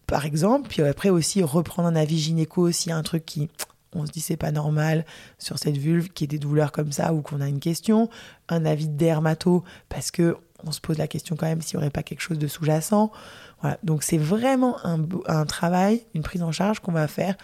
par 0.07 0.25
exemple. 0.25 0.69
Puis 0.69 0.81
après 0.81 1.09
aussi 1.09 1.43
reprendre 1.43 1.87
un 1.87 1.95
avis 1.95 2.17
gynéco 2.17 2.71
s'il 2.71 2.89
y 2.89 2.93
a 2.93 2.97
un 2.97 3.03
truc 3.03 3.25
qui, 3.25 3.49
on 3.93 4.05
se 4.05 4.11
dit 4.11 4.21
c'est 4.21 4.37
pas 4.37 4.51
normal 4.51 5.05
sur 5.37 5.59
cette 5.59 5.77
vulve, 5.77 6.09
qui 6.09 6.25
ait 6.25 6.27
des 6.27 6.39
douleurs 6.39 6.71
comme 6.71 6.91
ça 6.91 7.13
ou 7.13 7.21
qu'on 7.21 7.41
a 7.41 7.47
une 7.47 7.59
question. 7.59 8.09
Un 8.47 8.65
avis 8.65 8.87
de 8.87 8.97
dermato 8.97 9.63
parce 9.89 10.11
que 10.11 10.37
on 10.65 10.71
se 10.71 10.81
pose 10.81 10.97
la 10.97 11.07
question 11.07 11.35
quand 11.35 11.45
même 11.45 11.61
s'il 11.61 11.77
n'y 11.77 11.83
aurait 11.83 11.91
pas 11.91 12.03
quelque 12.03 12.21
chose 12.21 12.39
de 12.39 12.47
sous-jacent. 12.47 13.11
Voilà. 13.61 13.77
Donc 13.83 14.03
c'est 14.03 14.17
vraiment 14.17 14.77
un, 14.85 15.05
un, 15.27 15.45
travail, 15.45 16.05
une 16.13 16.23
prise 16.23 16.43
en 16.43 16.51
charge 16.51 16.79
qu'on 16.79 16.91
va 16.91 17.07
faire 17.07 17.35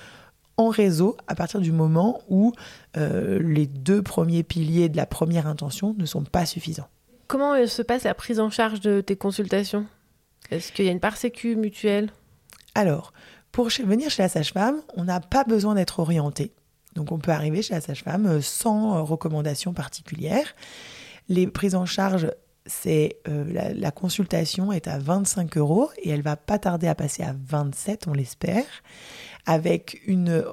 en 0.58 0.70
réseau 0.70 1.18
à 1.28 1.36
partir 1.36 1.60
du 1.60 1.72
moment 1.72 2.22
où 2.30 2.54
euh, 2.98 3.40
les 3.42 3.68
deux 3.68 4.02
premiers 4.02 4.44
piliers 4.44 4.90
de 4.90 4.98
la 4.98 5.06
première 5.06 5.48
intention 5.48 5.96
ne 5.98 6.06
sont 6.06 6.24
pas 6.24 6.46
suffisants. 6.46 6.88
Comment 7.28 7.66
se 7.68 7.82
passe 7.82 8.04
la 8.04 8.14
prise 8.14 8.40
en 8.40 8.50
charge 8.50 8.80
de 8.82 9.02
tes 9.02 9.16
consultations? 9.16 9.86
Est-ce 10.52 10.72
qu'il 10.72 10.86
y 10.86 10.90
a 10.90 10.92
une 10.92 11.00
part 11.00 11.18
sécu 11.18 11.56
mutuelle? 11.56 12.12
Alors, 12.76 13.14
pour 13.52 13.70
venir 13.70 14.10
chez 14.10 14.22
la 14.22 14.30
sage-femme, 14.30 14.82
on 14.96 15.06
n'a 15.06 15.20
pas 15.20 15.44
besoin 15.44 15.76
d'être 15.76 16.00
orienté. 16.00 16.52
Donc 16.94 17.12
on 17.12 17.20
peut 17.20 17.32
arriver 17.32 17.62
chez 17.62 17.74
la 17.74 17.82
sage-femme 17.82 18.26
euh, 18.26 18.42
sans 18.42 18.98
euh, 18.98 19.02
recommandation 19.02 19.74
particulière. 19.74 20.56
Les 21.28 21.48
prises 21.48 21.76
en 21.76 21.86
charge, 21.86 22.32
c'est 22.66 23.18
euh, 23.28 23.74
la, 23.74 23.92
consultation 23.92 24.72
est 24.72 24.88
à 24.88 24.98
25 24.98 25.58
euros 25.58 25.90
et 26.02 26.10
elle 26.10 26.22
va 26.22 26.36
pas 26.36 26.58
tarder 26.58 26.88
à 26.88 26.96
passer 26.96 27.24
à 27.24 27.36
27, 27.48 28.08
on 28.08 28.14
l'espère, 28.14 28.66
avec 29.46 30.02
une 30.08 30.44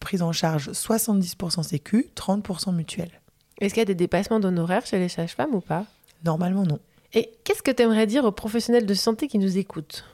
prise 0.00 0.22
en 0.22 0.32
charge 0.32 0.70
70% 0.70 1.62
sécu, 1.62 2.10
30% 2.14 2.74
mutuelle. 2.74 3.20
Est-ce 3.60 3.74
qu'il 3.74 3.80
y 3.80 3.82
a 3.82 3.86
des 3.86 3.94
dépassements 3.94 4.40
d'honoraires 4.40 4.84
chez 4.84 4.98
les 4.98 5.08
sages-femmes 5.08 5.54
ou 5.54 5.60
pas? 5.60 5.86
Normalement 6.24 6.64
non. 6.64 6.78
Et 7.14 7.30
qu'est-ce 7.44 7.62
que 7.62 7.70
tu 7.70 7.82
aimerais 7.82 8.06
dire 8.06 8.24
aux 8.24 8.32
professionnels 8.32 8.86
de 8.86 8.94
santé 8.94 9.28
qui 9.28 9.38
nous 9.38 9.58
écoutent? 9.58 10.04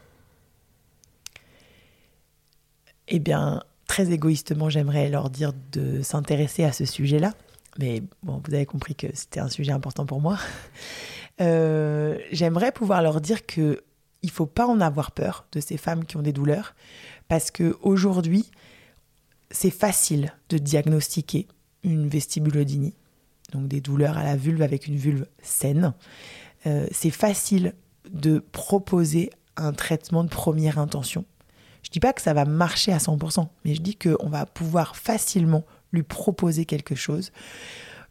Eh 3.08 3.18
bien, 3.18 3.62
très 3.86 4.12
égoïstement, 4.12 4.68
j'aimerais 4.68 5.08
leur 5.08 5.30
dire 5.30 5.52
de 5.72 6.02
s'intéresser 6.02 6.64
à 6.64 6.72
ce 6.72 6.84
sujet-là. 6.84 7.32
Mais 7.78 8.02
bon, 8.22 8.42
vous 8.44 8.54
avez 8.54 8.66
compris 8.66 8.94
que 8.94 9.06
c'était 9.14 9.40
un 9.40 9.48
sujet 9.48 9.72
important 9.72 10.04
pour 10.04 10.20
moi. 10.20 10.38
Euh, 11.40 12.18
j'aimerais 12.32 12.72
pouvoir 12.72 13.02
leur 13.02 13.20
dire 13.20 13.46
que 13.46 13.82
il 14.22 14.30
faut 14.30 14.46
pas 14.46 14.66
en 14.66 14.80
avoir 14.80 15.12
peur 15.12 15.46
de 15.52 15.60
ces 15.60 15.76
femmes 15.76 16.04
qui 16.04 16.16
ont 16.16 16.22
des 16.22 16.32
douleurs, 16.32 16.74
parce 17.28 17.50
que 17.50 17.76
aujourd'hui, 17.82 18.50
c'est 19.50 19.70
facile 19.70 20.32
de 20.48 20.58
diagnostiquer 20.58 21.46
une 21.84 22.08
vestibulodynie, 22.08 22.94
donc 23.52 23.68
des 23.68 23.80
douleurs 23.80 24.18
à 24.18 24.24
la 24.24 24.36
vulve 24.36 24.62
avec 24.62 24.88
une 24.88 24.96
vulve 24.96 25.26
saine. 25.40 25.94
Euh, 26.66 26.86
c'est 26.90 27.10
facile 27.10 27.74
de 28.10 28.40
proposer 28.40 29.30
un 29.56 29.72
traitement 29.72 30.24
de 30.24 30.28
première 30.28 30.78
intention 30.78 31.24
je 31.88 31.90
dis 31.90 32.00
pas 32.00 32.12
que 32.12 32.20
ça 32.20 32.34
va 32.34 32.44
marcher 32.44 32.92
à 32.92 32.98
100%, 32.98 33.48
mais 33.64 33.74
je 33.74 33.80
dis 33.80 33.96
qu'on 33.96 34.28
va 34.28 34.44
pouvoir 34.44 34.94
facilement 34.94 35.64
lui 35.92 36.02
proposer 36.02 36.66
quelque 36.66 36.94
chose. 36.94 37.32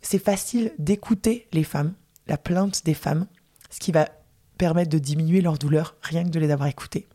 C'est 0.02 0.24
facile 0.24 0.72
d'écouter 0.80 1.48
les 1.54 1.64
femmes, 1.64 1.94
la 2.28 2.38
plainte 2.38 2.86
des 2.86 2.94
femmes, 2.94 3.28
ce 3.70 3.80
qui 3.80 3.92
va 3.92 4.08
permettre 4.58 4.90
de 4.90 5.00
diminuer 5.00 5.42
leur 5.42 5.58
douleur 5.58 5.96
rien 6.02 6.24
que 6.24 6.30
de 6.30 6.40
les 6.40 6.52
avoir 6.52 6.68
écoutées. 6.68 7.08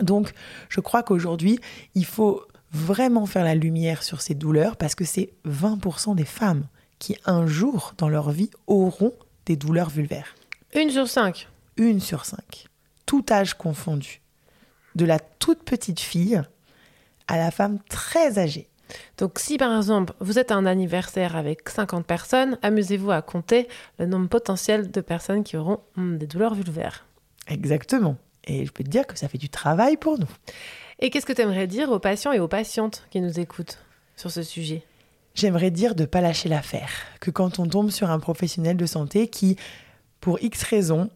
Donc, 0.00 0.32
je 0.68 0.80
crois 0.80 1.02
qu'aujourd'hui, 1.02 1.58
il 1.94 2.04
faut 2.04 2.42
vraiment 2.72 3.26
faire 3.26 3.44
la 3.44 3.54
lumière 3.54 4.02
sur 4.02 4.20
ces 4.20 4.34
douleurs 4.34 4.76
parce 4.76 4.94
que 4.94 5.04
c'est 5.04 5.32
20% 5.46 6.14
des 6.14 6.24
femmes 6.24 6.66
qui, 6.98 7.16
un 7.24 7.46
jour 7.46 7.94
dans 7.98 8.08
leur 8.08 8.30
vie, 8.30 8.50
auront 8.66 9.14
des 9.46 9.56
douleurs 9.56 9.90
vulvaires. 9.90 10.34
Une 10.74 10.90
sur 10.90 11.08
cinq 11.08 11.48
Une 11.76 12.00
sur 12.00 12.24
cinq. 12.24 12.66
Tout 13.06 13.24
âge 13.30 13.54
confondu 13.54 14.20
de 14.94 15.04
la 15.04 15.18
toute 15.18 15.62
petite 15.62 16.00
fille 16.00 16.42
à 17.28 17.36
la 17.36 17.50
femme 17.50 17.78
très 17.88 18.38
âgée. 18.38 18.68
Donc 19.16 19.38
si 19.38 19.58
par 19.58 19.76
exemple 19.76 20.14
vous 20.20 20.38
êtes 20.38 20.50
à 20.50 20.56
un 20.56 20.66
anniversaire 20.66 21.36
avec 21.36 21.68
50 21.68 22.06
personnes, 22.06 22.58
amusez-vous 22.62 23.10
à 23.10 23.22
compter 23.22 23.68
le 23.98 24.06
nombre 24.06 24.28
potentiel 24.28 24.90
de 24.90 25.00
personnes 25.00 25.44
qui 25.44 25.56
auront 25.56 25.80
hmm, 25.96 26.16
des 26.18 26.26
douleurs 26.26 26.54
vulvaires. 26.54 27.06
Exactement. 27.48 28.16
Et 28.44 28.64
je 28.64 28.72
peux 28.72 28.84
te 28.84 28.88
dire 28.88 29.06
que 29.06 29.18
ça 29.18 29.28
fait 29.28 29.38
du 29.38 29.48
travail 29.48 29.96
pour 29.96 30.18
nous. 30.18 30.28
Et 31.00 31.10
qu'est-ce 31.10 31.26
que 31.26 31.32
tu 31.32 31.42
aimerais 31.42 31.66
dire 31.66 31.90
aux 31.90 31.98
patients 31.98 32.32
et 32.32 32.40
aux 32.40 32.48
patientes 32.48 33.06
qui 33.10 33.20
nous 33.20 33.38
écoutent 33.38 33.78
sur 34.16 34.30
ce 34.30 34.42
sujet? 34.42 34.82
J'aimerais 35.34 35.70
dire 35.70 35.94
de 35.94 36.02
ne 36.02 36.06
pas 36.06 36.20
lâcher 36.20 36.48
l'affaire. 36.48 36.90
Que 37.20 37.30
quand 37.30 37.58
on 37.58 37.68
tombe 37.68 37.90
sur 37.90 38.10
un 38.10 38.18
professionnel 38.18 38.76
de 38.76 38.86
santé 38.86 39.28
qui, 39.28 39.56
pour 40.20 40.42
X 40.42 40.62
raisons, 40.64 41.10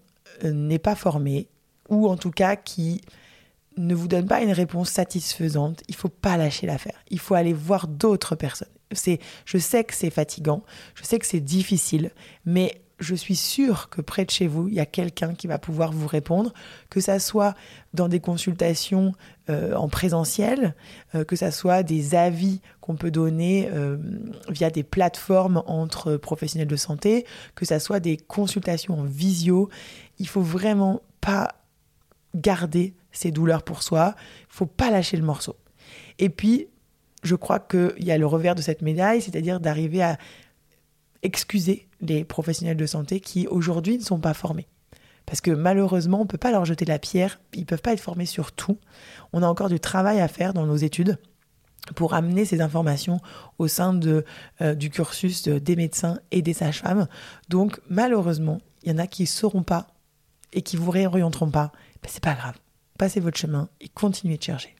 euh, 0.45 0.53
n'est 0.53 0.79
pas 0.79 0.95
formé, 0.95 1.49
ou 1.89 2.09
en 2.09 2.17
tout 2.17 2.31
cas 2.31 2.55
qui 2.55 3.01
ne 3.77 3.95
vous 3.95 4.09
donne 4.09 4.27
pas 4.27 4.43
une 4.43 4.53
réponse 4.53 4.91
satisfaisante, 4.91 5.83
il 5.89 5.95
faut 5.95 6.09
pas 6.09 6.37
lâcher 6.37 6.67
l'affaire. 6.67 6.99
Il 7.11 7.19
faut 7.19 7.35
aller 7.35 7.53
voir 7.53 7.89
d'autres 7.89 8.35
personnes. 8.35 8.69
C'est, 8.93 9.21
je 9.47 9.59
sais 9.59 9.85
que 9.85 9.95
c'est 9.95 10.11
fatigant, 10.11 10.63
je 10.95 11.05
sais 11.05 11.19
que 11.19 11.27
c'est 11.27 11.41
difficile, 11.41 12.11
mais 12.45 12.83
je 13.03 13.15
suis 13.15 13.37
sûre 13.37 13.89
que 13.91 14.01
près 14.01 14.25
de 14.25 14.31
chez 14.31 14.47
vous, 14.47 14.69
il 14.69 14.75
y 14.75 14.81
a 14.81 14.87
quelqu'un 14.87 15.35
qui 15.35 15.47
va 15.47 15.59
pouvoir 15.59 15.93
vous 15.93 16.07
répondre, 16.07 16.53
que 16.89 17.01
ça 17.01 17.19
soit 17.19 17.55
dans 17.95 18.09
des 18.09 18.21
consultations 18.21 19.13
euh, 19.51 19.75
en 19.75 19.89
présentiel, 19.89 20.75
euh, 21.15 21.25
que 21.25 21.37
ça 21.37 21.51
soit 21.51 21.83
des 21.83 22.15
avis 22.15 22.61
qu'on 22.81 22.95
peut 22.95 23.11
donner 23.11 23.69
euh, 23.73 23.97
via 24.49 24.71
des 24.71 24.85
plateformes 24.85 25.63
entre 25.67 26.17
professionnels 26.17 26.69
de 26.69 26.77
santé, 26.77 27.27
que 27.55 27.65
ça 27.65 27.81
soit 27.81 28.01
des 28.01 28.17
consultations 28.17 29.01
en 29.01 29.05
visio. 29.05 29.69
Il 30.19 30.29
faut 30.29 30.43
vraiment 30.43 31.03
pas 31.21 31.49
garder 32.35 32.95
ses 33.11 33.31
douleurs 33.31 33.63
pour 33.63 33.83
soi. 33.83 34.15
Il 34.43 34.47
faut 34.55 34.67
pas 34.67 34.91
lâcher 34.91 35.17
le 35.17 35.25
morceau. 35.25 35.57
Et 36.19 36.29
puis, 36.29 36.69
je 37.23 37.35
crois 37.35 37.61
qu'il 37.61 38.05
y 38.05 38.11
a 38.11 38.19
le 38.19 38.27
revers 38.27 38.55
de 38.55 38.63
cette 38.63 38.83
médaille, 38.83 39.23
c'est-à-dire 39.23 39.61
d'arriver 39.61 40.03
à 40.03 40.19
excuser 41.23 41.89
les 42.01 42.25
professionnels 42.25 42.77
de 42.77 42.87
santé 42.87 43.21
qui 43.21 43.47
aujourd'hui 43.47 43.99
ne 43.99 44.03
sont 44.03 44.19
pas 44.19 44.35
formés. 44.35 44.67
Parce 45.25 45.41
que 45.41 45.53
malheureusement, 45.53 46.19
on 46.19 46.25
ne 46.25 46.29
peut 46.29 46.39
pas 46.39 46.51
leur 46.51 46.65
jeter 46.65 46.85
la 46.85 46.99
pierre, 46.99 47.41
ils 47.55 47.61
ne 47.61 47.65
peuvent 47.65 47.83
pas 47.83 47.93
être 47.93 48.01
formés 48.01 48.27
sur 48.27 48.53
tout. 48.53 48.79
On 49.33 49.43
a 49.43 49.47
encore 49.47 49.69
du 49.69 49.79
travail 49.79 50.21
à 50.21 50.27
faire 50.27 50.53
dans 50.53 50.67
nos 50.67 50.77
études 50.77 51.19
pour 51.95 52.15
amener 52.15 52.45
ces 52.45 52.61
informations 52.61 53.21
au 53.59 53.69
sein 53.69 53.93
de, 53.93 54.25
euh, 54.61 54.75
du 54.75 54.91
cursus 54.91 55.49
des 55.49 55.77
médecins 55.77 56.19
et 56.31 56.43
des 56.43 56.53
sages-femmes. 56.53 57.07
Donc 57.49 57.81
malheureusement, 57.89 58.59
il 58.83 58.91
y 58.91 58.95
en 58.95 58.99
a 58.99 59.07
qui 59.07 59.23
ne 59.23 59.29
sauront 59.29 59.63
pas 59.63 59.89
et 60.53 60.63
qui 60.63 60.77
vous 60.77 60.91
réorienteront 60.91 61.51
pas. 61.51 61.73
Ben, 62.03 62.09
c'est 62.09 62.23
pas 62.23 62.35
grave 62.35 62.57
passez 63.03 63.19
votre 63.19 63.37
chemin 63.37 63.69
et 63.81 63.89
continuez 63.89 64.37
de 64.37 64.43
chercher. 64.45 64.77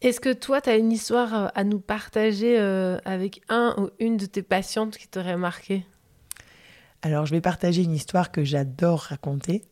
Est-ce 0.00 0.20
que 0.20 0.32
toi, 0.32 0.62
tu 0.62 0.70
as 0.70 0.76
une 0.76 0.90
histoire 0.90 1.34
euh, 1.34 1.48
à 1.54 1.62
nous 1.62 1.78
partager 1.78 2.58
euh, 2.58 2.96
avec 3.04 3.42
un 3.50 3.74
ou 3.76 3.90
une 3.98 4.16
de 4.16 4.24
tes 4.24 4.42
patientes 4.42 4.96
qui 4.96 5.06
t'aurait 5.06 5.36
marqué? 5.36 5.84
Alors, 7.02 7.26
je 7.26 7.32
vais 7.32 7.42
partager 7.42 7.82
une 7.82 7.92
histoire 7.92 8.32
que 8.32 8.42
j'adore 8.42 9.00
raconter. 9.00 9.66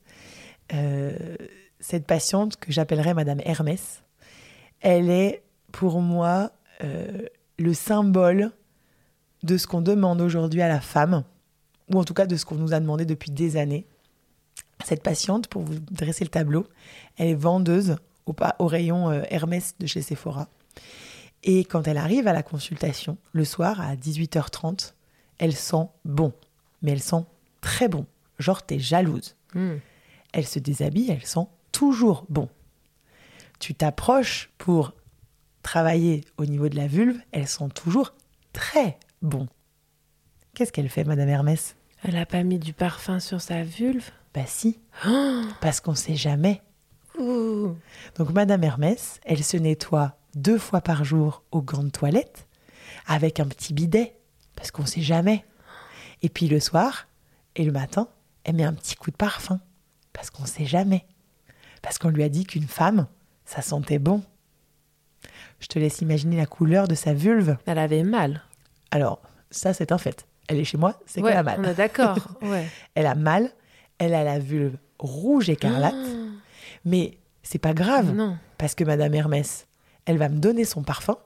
Euh, 0.75 1.37
cette 1.81 2.07
patiente 2.07 2.57
que 2.57 2.71
j'appellerais 2.71 3.15
Madame 3.15 3.41
Hermès, 3.47 4.03
elle 4.81 5.09
est 5.09 5.43
pour 5.73 6.03
moi 6.03 6.53
le 7.59 7.75
symbole 7.75 8.51
de 9.45 9.57
ce 9.57 9.69
qu'on 9.69 9.81
demande 9.81 10.21
aujourd'hui 10.21 10.61
à 10.63 10.69
la 10.69 10.81
femme, 10.81 11.23
ou 11.93 11.99
en 11.99 12.05
tout 12.05 12.13
cas 12.13 12.27
de 12.27 12.37
ce 12.37 12.45
qu'on 12.45 12.57
nous 12.57 12.75
a 12.75 12.81
demandé 12.81 13.05
depuis 13.05 13.31
des 13.31 13.57
années, 13.57 13.87
cette 14.87 15.03
patiente, 15.03 15.49
pour 15.49 15.63
vous 15.63 15.79
dresser 15.91 16.25
le 16.25 16.31
tableau, 16.31 16.67
elle 17.17 17.29
est 17.29 17.35
vendeuse 17.35 17.97
au, 18.27 18.35
au 18.59 18.67
rayon 18.67 19.11
euh, 19.11 19.23
Hermès 19.31 19.75
de 19.79 19.87
chez 19.87 20.03
Sephora. 20.03 20.49
Et 21.45 21.65
quand 21.65 21.89
elle 21.89 21.99
arrive 21.99 22.29
à 22.29 22.33
la 22.33 22.43
consultation, 22.43 23.19
le 23.33 23.45
soir 23.45 23.81
à 23.81 23.97
18h30, 23.97 24.95
elle 25.39 25.55
sent 25.55 25.89
bon. 26.05 26.33
Mais 26.83 26.93
elle 26.93 27.03
sent 27.03 27.25
très 27.61 27.89
bon. 27.89 28.07
Genre, 28.39 28.63
t'es 28.65 28.79
jalouse. 28.79 29.37
Hmm. 29.55 29.77
Elle 30.33 30.47
se 30.47 30.59
déshabille, 30.59 31.11
elle 31.11 31.27
sent 31.27 31.47
toujours 31.73 32.25
bon. 32.29 32.49
Tu 33.59 33.75
t'approches 33.75 34.51
pour 34.59 34.93
travailler 35.63 36.23
au 36.37 36.47
niveau 36.47 36.69
de 36.69 36.77
la 36.77 36.87
vulve, 36.87 37.21
elle 37.33 37.47
sent 37.47 37.69
toujours 37.75 38.15
très 38.53 38.99
bon. 39.21 39.49
Qu'est-ce 40.55 40.73
qu'elle 40.73 40.89
fait, 40.89 41.05
Madame 41.05 41.29
Hermès? 41.29 41.77
Elle 42.05 42.15
n'a 42.15 42.27
pas 42.27 42.43
mis 42.43 42.59
du 42.59 42.73
parfum 42.73 43.21
sur 43.21 43.41
sa 43.41 43.63
vulve? 43.63 44.11
Bah 44.35 44.43
si, 44.47 44.81
parce 45.61 45.81
qu'on 45.81 45.95
sait 45.95 46.17
jamais. 46.17 46.63
Ouh. 47.19 47.75
Donc 48.17 48.31
Madame 48.31 48.65
Hermès, 48.65 49.21
elle 49.25 49.45
se 49.45 49.57
nettoie 49.57 50.17
deux 50.35 50.59
fois 50.59 50.81
par 50.81 51.05
jour 51.05 51.43
aux 51.51 51.61
grandes 51.63 51.93
toilettes 51.93 52.47
avec 53.07 53.41
un 53.41 53.47
petit 53.47 53.75
bidet 53.75 54.17
parce 54.57 54.71
qu'on 54.71 54.87
sait 54.87 55.03
jamais. 55.03 55.45
Et 56.23 56.29
puis 56.29 56.49
le 56.49 56.61
soir 56.61 57.07
et 57.57 57.65
le 57.65 57.73
matin, 57.73 58.09
elle 58.45 58.55
met 58.57 58.65
un 58.65 58.73
petit 58.73 58.95
coup 58.97 59.11
de 59.11 59.17
parfum 59.17 59.61
parce 60.13 60.31
qu'on 60.31 60.47
sait 60.47 60.65
jamais. 60.67 61.05
Parce 61.83 61.99
qu'on 61.99 62.09
lui 62.09 62.23
a 62.23 62.29
dit 62.29 62.45
qu'une 62.47 62.69
femme, 62.69 63.07
ça 63.45 63.61
sentait 63.61 63.99
bon. 63.99 64.23
Je 65.61 65.67
te 65.67 65.79
laisse 65.79 66.01
imaginer 66.01 66.37
la 66.37 66.47
couleur 66.47 66.89
de 66.89 66.95
sa 66.95 67.13
vulve. 67.13 67.57
Elle 67.67 67.79
avait 67.79 68.03
mal. 68.03 68.43
Alors, 68.91 69.21
ça 69.51 69.75
c'est 69.75 69.93
un 69.93 69.99
fait. 69.99 70.27
Elle 70.49 70.59
est 70.59 70.65
chez 70.65 70.79
moi, 70.79 70.99
c'est 71.07 71.21
Ouais, 71.21 71.31
qu'elle 71.31 71.39
a 71.39 71.43
mal. 71.43 71.61
on 71.61 71.65
est 71.65 71.75
d'accord. 71.75 72.19
ouais. 72.43 72.67
Elle 72.95 73.07
a 73.07 73.15
mal, 73.15 73.51
elle 74.03 74.15
a 74.15 74.25
la 74.25 74.41
vulve 74.41 74.77
rouge 74.99 75.49
écarlate, 75.49 75.95
mais 76.85 77.19
c'est 77.45 77.59
pas 77.59 77.73
grave 77.73 78.13
Non. 78.13 78.37
parce 78.59 78.75
que 78.75 78.83
Madame 78.83 79.15
Hermès, 79.15 79.69
elle 80.07 80.19
va 80.19 80.29
me 80.29 80.39
donner 80.39 80.65
son 80.65 80.83
parfum, 80.83 81.19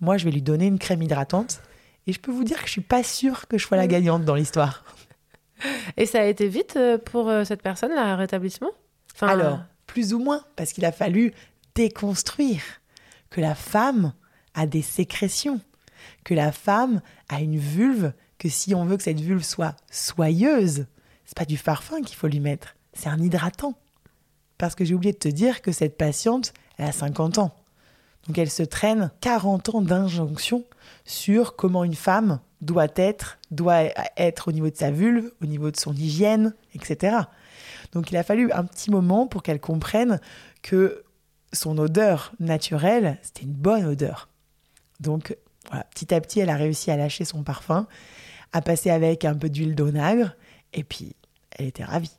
moi 0.00 0.18
je 0.18 0.26
vais 0.26 0.30
lui 0.30 0.42
donner 0.42 0.66
une 0.66 0.78
crème 0.78 1.02
hydratante. 1.02 1.62
Et 2.06 2.12
je 2.12 2.20
peux 2.20 2.30
vous 2.30 2.44
dire 2.44 2.58
que 2.58 2.66
je 2.66 2.72
suis 2.72 2.80
pas 2.80 3.02
sûre 3.02 3.48
que 3.48 3.58
je 3.58 3.66
sois 3.66 3.76
la 3.76 3.86
gagnante 3.86 4.24
dans 4.24 4.34
l'histoire. 4.34 4.84
Et 5.98 6.06
ça 6.06 6.20
a 6.20 6.24
été 6.24 6.48
vite 6.48 6.76
euh, 6.76 6.96
pour 6.96 7.28
euh, 7.28 7.44
cette 7.44 7.60
personne, 7.62 7.90
le 7.90 8.14
rétablissement? 8.14 8.70
Enfin, 9.14 9.28
Alors, 9.28 9.60
plus 9.86 10.14
ou 10.14 10.18
moins 10.18 10.42
parce 10.56 10.72
qu'il 10.72 10.84
a 10.86 10.92
fallu 10.92 11.34
déconstruire 11.74 12.62
que 13.30 13.40
la 13.40 13.54
femme 13.54 14.12
a 14.54 14.66
des 14.66 14.80
sécrétions, 14.80 15.60
que 16.24 16.32
la 16.34 16.52
femme 16.52 17.02
a 17.28 17.40
une 17.40 17.58
vulve, 17.58 18.12
que 18.38 18.48
si 18.48 18.74
on 18.74 18.84
veut 18.86 18.96
que 18.96 19.02
cette 19.02 19.20
vulve 19.20 19.42
soit 19.42 19.76
soyeuse, 19.90 20.86
c'est 21.28 21.36
pas 21.36 21.44
du 21.44 21.58
parfum 21.58 22.00
qu'il 22.00 22.16
faut 22.16 22.26
lui 22.26 22.40
mettre, 22.40 22.74
c'est 22.94 23.10
un 23.10 23.18
hydratant. 23.18 23.74
Parce 24.56 24.74
que 24.74 24.86
j'ai 24.86 24.94
oublié 24.94 25.12
de 25.12 25.18
te 25.18 25.28
dire 25.28 25.60
que 25.60 25.72
cette 25.72 25.98
patiente, 25.98 26.54
elle 26.78 26.86
a 26.86 26.92
50 26.92 27.36
ans. 27.36 27.54
Donc 28.26 28.38
elle 28.38 28.50
se 28.50 28.62
traîne 28.62 29.10
40 29.20 29.74
ans 29.74 29.82
d'injonction 29.82 30.64
sur 31.04 31.54
comment 31.54 31.84
une 31.84 31.94
femme 31.94 32.40
doit 32.62 32.88
être, 32.96 33.38
doit 33.50 33.84
être 34.16 34.48
au 34.48 34.52
niveau 34.52 34.70
de 34.70 34.76
sa 34.76 34.90
vulve, 34.90 35.30
au 35.42 35.46
niveau 35.46 35.70
de 35.70 35.76
son 35.76 35.92
hygiène, 35.92 36.54
etc. 36.74 37.18
Donc 37.92 38.10
il 38.10 38.16
a 38.16 38.22
fallu 38.22 38.50
un 38.52 38.64
petit 38.64 38.90
moment 38.90 39.26
pour 39.26 39.42
qu'elle 39.42 39.60
comprenne 39.60 40.20
que 40.62 41.04
son 41.52 41.76
odeur 41.76 42.32
naturelle, 42.40 43.18
c'était 43.20 43.42
une 43.42 43.52
bonne 43.52 43.84
odeur. 43.84 44.30
Donc 44.98 45.36
voilà, 45.68 45.84
petit 45.84 46.14
à 46.14 46.20
petit, 46.22 46.40
elle 46.40 46.50
a 46.50 46.56
réussi 46.56 46.90
à 46.90 46.96
lâcher 46.96 47.26
son 47.26 47.42
parfum, 47.42 47.86
à 48.54 48.62
passer 48.62 48.88
avec 48.88 49.26
un 49.26 49.34
peu 49.34 49.50
d'huile 49.50 49.74
d'onagre, 49.74 50.34
et 50.72 50.84
puis 50.84 51.14
elle 51.52 51.66
était 51.66 51.84
ravie. 51.84 52.12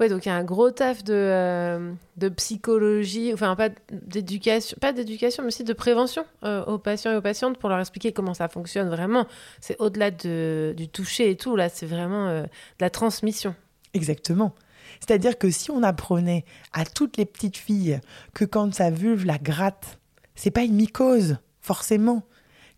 Ouais, 0.00 0.08
donc 0.08 0.26
il 0.26 0.28
y 0.28 0.32
a 0.32 0.34
un 0.34 0.42
gros 0.44 0.70
taf 0.72 1.04
de, 1.04 1.12
euh, 1.14 1.92
de 2.16 2.28
psychologie, 2.30 3.32
enfin 3.32 3.54
pas 3.54 3.68
d'éducation, 3.92 4.76
pas 4.80 4.92
d'éducation, 4.92 5.42
mais 5.42 5.48
aussi 5.48 5.62
de 5.62 5.72
prévention 5.72 6.24
euh, 6.42 6.64
aux 6.64 6.78
patients 6.78 7.12
et 7.12 7.16
aux 7.16 7.20
patientes 7.22 7.58
pour 7.58 7.68
leur 7.68 7.78
expliquer 7.78 8.12
comment 8.12 8.34
ça 8.34 8.48
fonctionne 8.48 8.88
vraiment. 8.88 9.26
C'est 9.60 9.76
au-delà 9.80 10.10
de- 10.10 10.74
du 10.76 10.88
toucher 10.88 11.30
et 11.30 11.36
tout, 11.36 11.54
là, 11.54 11.68
c'est 11.68 11.86
vraiment 11.86 12.26
euh, 12.28 12.42
de 12.42 12.48
la 12.80 12.90
transmission. 12.90 13.54
Exactement. 13.94 14.54
C'est-à-dire 14.98 15.38
que 15.38 15.50
si 15.50 15.70
on 15.70 15.82
apprenait 15.84 16.44
à 16.72 16.84
toutes 16.84 17.16
les 17.16 17.26
petites 17.26 17.56
filles 17.56 18.00
que 18.34 18.44
quand 18.44 18.74
sa 18.74 18.90
vulve 18.90 19.24
la 19.24 19.38
gratte, 19.38 19.98
c'est 20.34 20.50
pas 20.50 20.62
une 20.62 20.74
mycose, 20.74 21.38
forcément, 21.60 22.22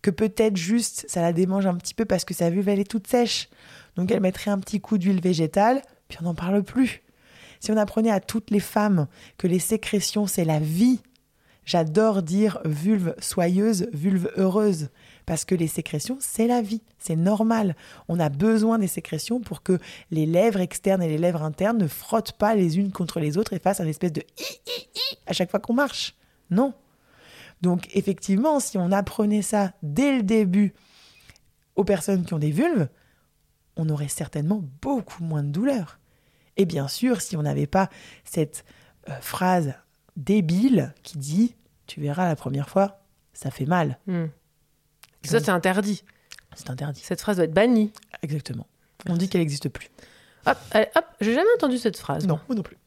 que 0.03 0.11
peut-être 0.11 0.57
juste 0.57 1.05
ça 1.07 1.21
la 1.21 1.33
démange 1.33 1.65
un 1.65 1.75
petit 1.75 1.95
peu 1.95 2.05
parce 2.05 2.25
que 2.25 2.35
sa 2.35 2.51
vulve 2.51 2.69
elle 2.69 2.79
est 2.79 2.89
toute 2.89 3.07
sèche. 3.07 3.49
Donc 3.95 4.11
elle 4.11 4.19
mettrait 4.19 4.51
un 4.51 4.59
petit 4.59 4.79
coup 4.79 4.99
d'huile 4.99 5.21
végétale, 5.21 5.81
puis 6.07 6.19
on 6.21 6.25
n'en 6.25 6.35
parle 6.35 6.61
plus. 6.61 7.01
Si 7.59 7.71
on 7.71 7.77
apprenait 7.77 8.11
à 8.11 8.19
toutes 8.19 8.51
les 8.51 8.59
femmes 8.59 9.07
que 9.37 9.47
les 9.47 9.59
sécrétions 9.59 10.27
c'est 10.27 10.43
la 10.43 10.59
vie, 10.59 10.99
j'adore 11.65 12.21
dire 12.21 12.59
vulve 12.65 13.15
soyeuse, 13.19 13.87
vulve 13.93 14.29
heureuse, 14.35 14.89
parce 15.25 15.45
que 15.45 15.55
les 15.55 15.67
sécrétions 15.67 16.17
c'est 16.19 16.47
la 16.47 16.61
vie, 16.61 16.81
c'est 16.99 17.15
normal. 17.15 17.75
On 18.09 18.19
a 18.19 18.27
besoin 18.27 18.79
des 18.79 18.87
sécrétions 18.87 19.39
pour 19.39 19.63
que 19.63 19.79
les 20.11 20.25
lèvres 20.25 20.59
externes 20.59 21.01
et 21.01 21.07
les 21.07 21.17
lèvres 21.17 21.43
internes 21.43 21.77
ne 21.77 21.87
frottent 21.87 22.33
pas 22.33 22.55
les 22.55 22.77
unes 22.77 22.91
contre 22.91 23.21
les 23.21 23.37
autres 23.37 23.53
et 23.53 23.59
fassent 23.59 23.79
un 23.79 23.87
espèce 23.87 24.11
de 24.11 24.21
hi, 24.37 24.59
hi, 24.67 24.87
hi 24.95 25.17
à 25.25 25.31
chaque 25.31 25.49
fois 25.49 25.61
qu'on 25.61 25.73
marche. 25.73 26.15
Non. 26.49 26.73
Donc 27.63 27.87
effectivement, 27.95 28.59
si 28.59 28.77
on 28.77 28.91
apprenait 28.91 29.41
ça 29.41 29.71
dès 29.81 30.17
le 30.17 30.21
début 30.21 30.73
aux 31.77 31.85
personnes 31.85 32.25
qui 32.25 32.33
ont 32.33 32.39
des 32.39 32.51
vulves, 32.51 32.89
on 33.77 33.87
aurait 33.87 34.09
certainement 34.09 34.61
beaucoup 34.81 35.23
moins 35.23 35.43
de 35.43 35.49
douleur. 35.49 35.97
Et 36.57 36.65
bien 36.65 36.89
sûr, 36.89 37.21
si 37.21 37.37
on 37.37 37.41
n'avait 37.41 37.65
pas 37.65 37.89
cette 38.25 38.65
euh, 39.09 39.13
phrase 39.21 39.73
débile 40.17 40.93
qui 41.03 41.17
dit 41.17 41.55
Tu 41.87 42.01
verras 42.01 42.27
la 42.27 42.35
première 42.35 42.69
fois, 42.69 43.01
ça 43.31 43.49
fait 43.49 43.65
mal. 43.65 43.97
Hmm. 44.07 44.25
Ça, 45.23 45.39
c'est 45.39 45.49
interdit. 45.49 46.03
C'est 46.55 46.69
interdit. 46.69 46.99
Cette 47.01 47.21
phrase 47.21 47.37
doit 47.37 47.45
être 47.45 47.53
bannie. 47.53 47.93
Exactement. 48.23 48.67
On 49.07 49.15
dit 49.15 49.29
qu'elle 49.29 49.39
n'existe 49.39 49.69
plus. 49.69 49.89
Hop, 50.45 50.57
allez, 50.71 50.87
hop, 50.95 51.05
j'ai 51.21 51.33
jamais 51.33 51.49
entendu 51.55 51.77
cette 51.77 51.97
phrase. 51.97 52.27
Non, 52.27 52.41
moi 52.49 52.57
non 52.57 52.61
plus. 52.61 52.77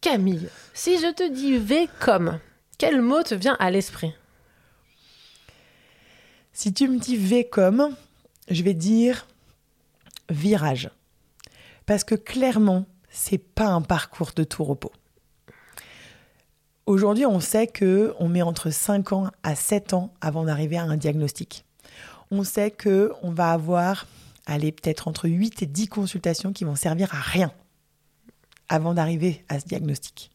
Camille, 0.00 0.48
si 0.74 0.98
je 0.98 1.12
te 1.12 1.28
dis 1.28 1.58
V 1.58 1.88
comme, 1.98 2.38
quel 2.78 3.00
mot 3.00 3.22
te 3.22 3.34
vient 3.34 3.56
à 3.58 3.70
l'esprit 3.70 4.12
Si 6.52 6.72
tu 6.72 6.88
me 6.88 6.98
dis 6.98 7.16
V 7.16 7.48
comme, 7.48 7.94
je 8.48 8.62
vais 8.62 8.74
dire 8.74 9.26
virage. 10.28 10.90
Parce 11.86 12.04
que 12.04 12.14
clairement, 12.14 12.84
c'est 13.08 13.38
pas 13.38 13.68
un 13.68 13.82
parcours 13.82 14.32
de 14.34 14.44
tout 14.44 14.64
repos. 14.64 14.92
Aujourd'hui, 16.86 17.26
on 17.26 17.40
sait 17.40 17.66
que 17.66 18.14
on 18.18 18.28
met 18.28 18.42
entre 18.42 18.70
5 18.70 19.12
ans 19.12 19.30
à 19.42 19.54
7 19.54 19.92
ans 19.92 20.12
avant 20.20 20.44
d'arriver 20.44 20.76
à 20.76 20.82
un 20.82 20.96
diagnostic. 20.96 21.64
On 22.30 22.44
sait 22.44 22.70
que 22.70 23.12
on 23.22 23.30
va 23.30 23.52
avoir 23.52 24.06
allez 24.46 24.70
peut-être 24.70 25.08
entre 25.08 25.28
8 25.28 25.62
et 25.62 25.66
10 25.66 25.88
consultations 25.88 26.52
qui 26.52 26.64
vont 26.64 26.76
servir 26.76 27.12
à 27.14 27.20
rien 27.20 27.52
avant 28.68 28.94
d'arriver 28.94 29.44
à 29.48 29.58
ce 29.58 29.66
diagnostic. 29.66 30.30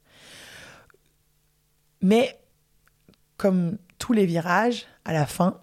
Mais 2.01 2.39
comme 3.37 3.77
tous 3.97 4.13
les 4.13 4.25
virages, 4.25 4.85
à 5.05 5.13
la 5.13 5.25
fin, 5.25 5.59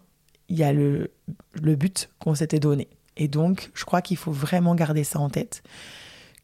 il 0.48 0.56
y 0.56 0.64
a 0.64 0.72
le, 0.72 1.10
le 1.60 1.76
but 1.76 2.10
qu'on 2.18 2.34
s'était 2.34 2.60
donné. 2.60 2.88
Et 3.16 3.28
donc, 3.28 3.70
je 3.74 3.84
crois 3.84 4.00
qu'il 4.02 4.16
faut 4.16 4.32
vraiment 4.32 4.74
garder 4.74 5.04
ça 5.04 5.18
en 5.18 5.28
tête, 5.28 5.62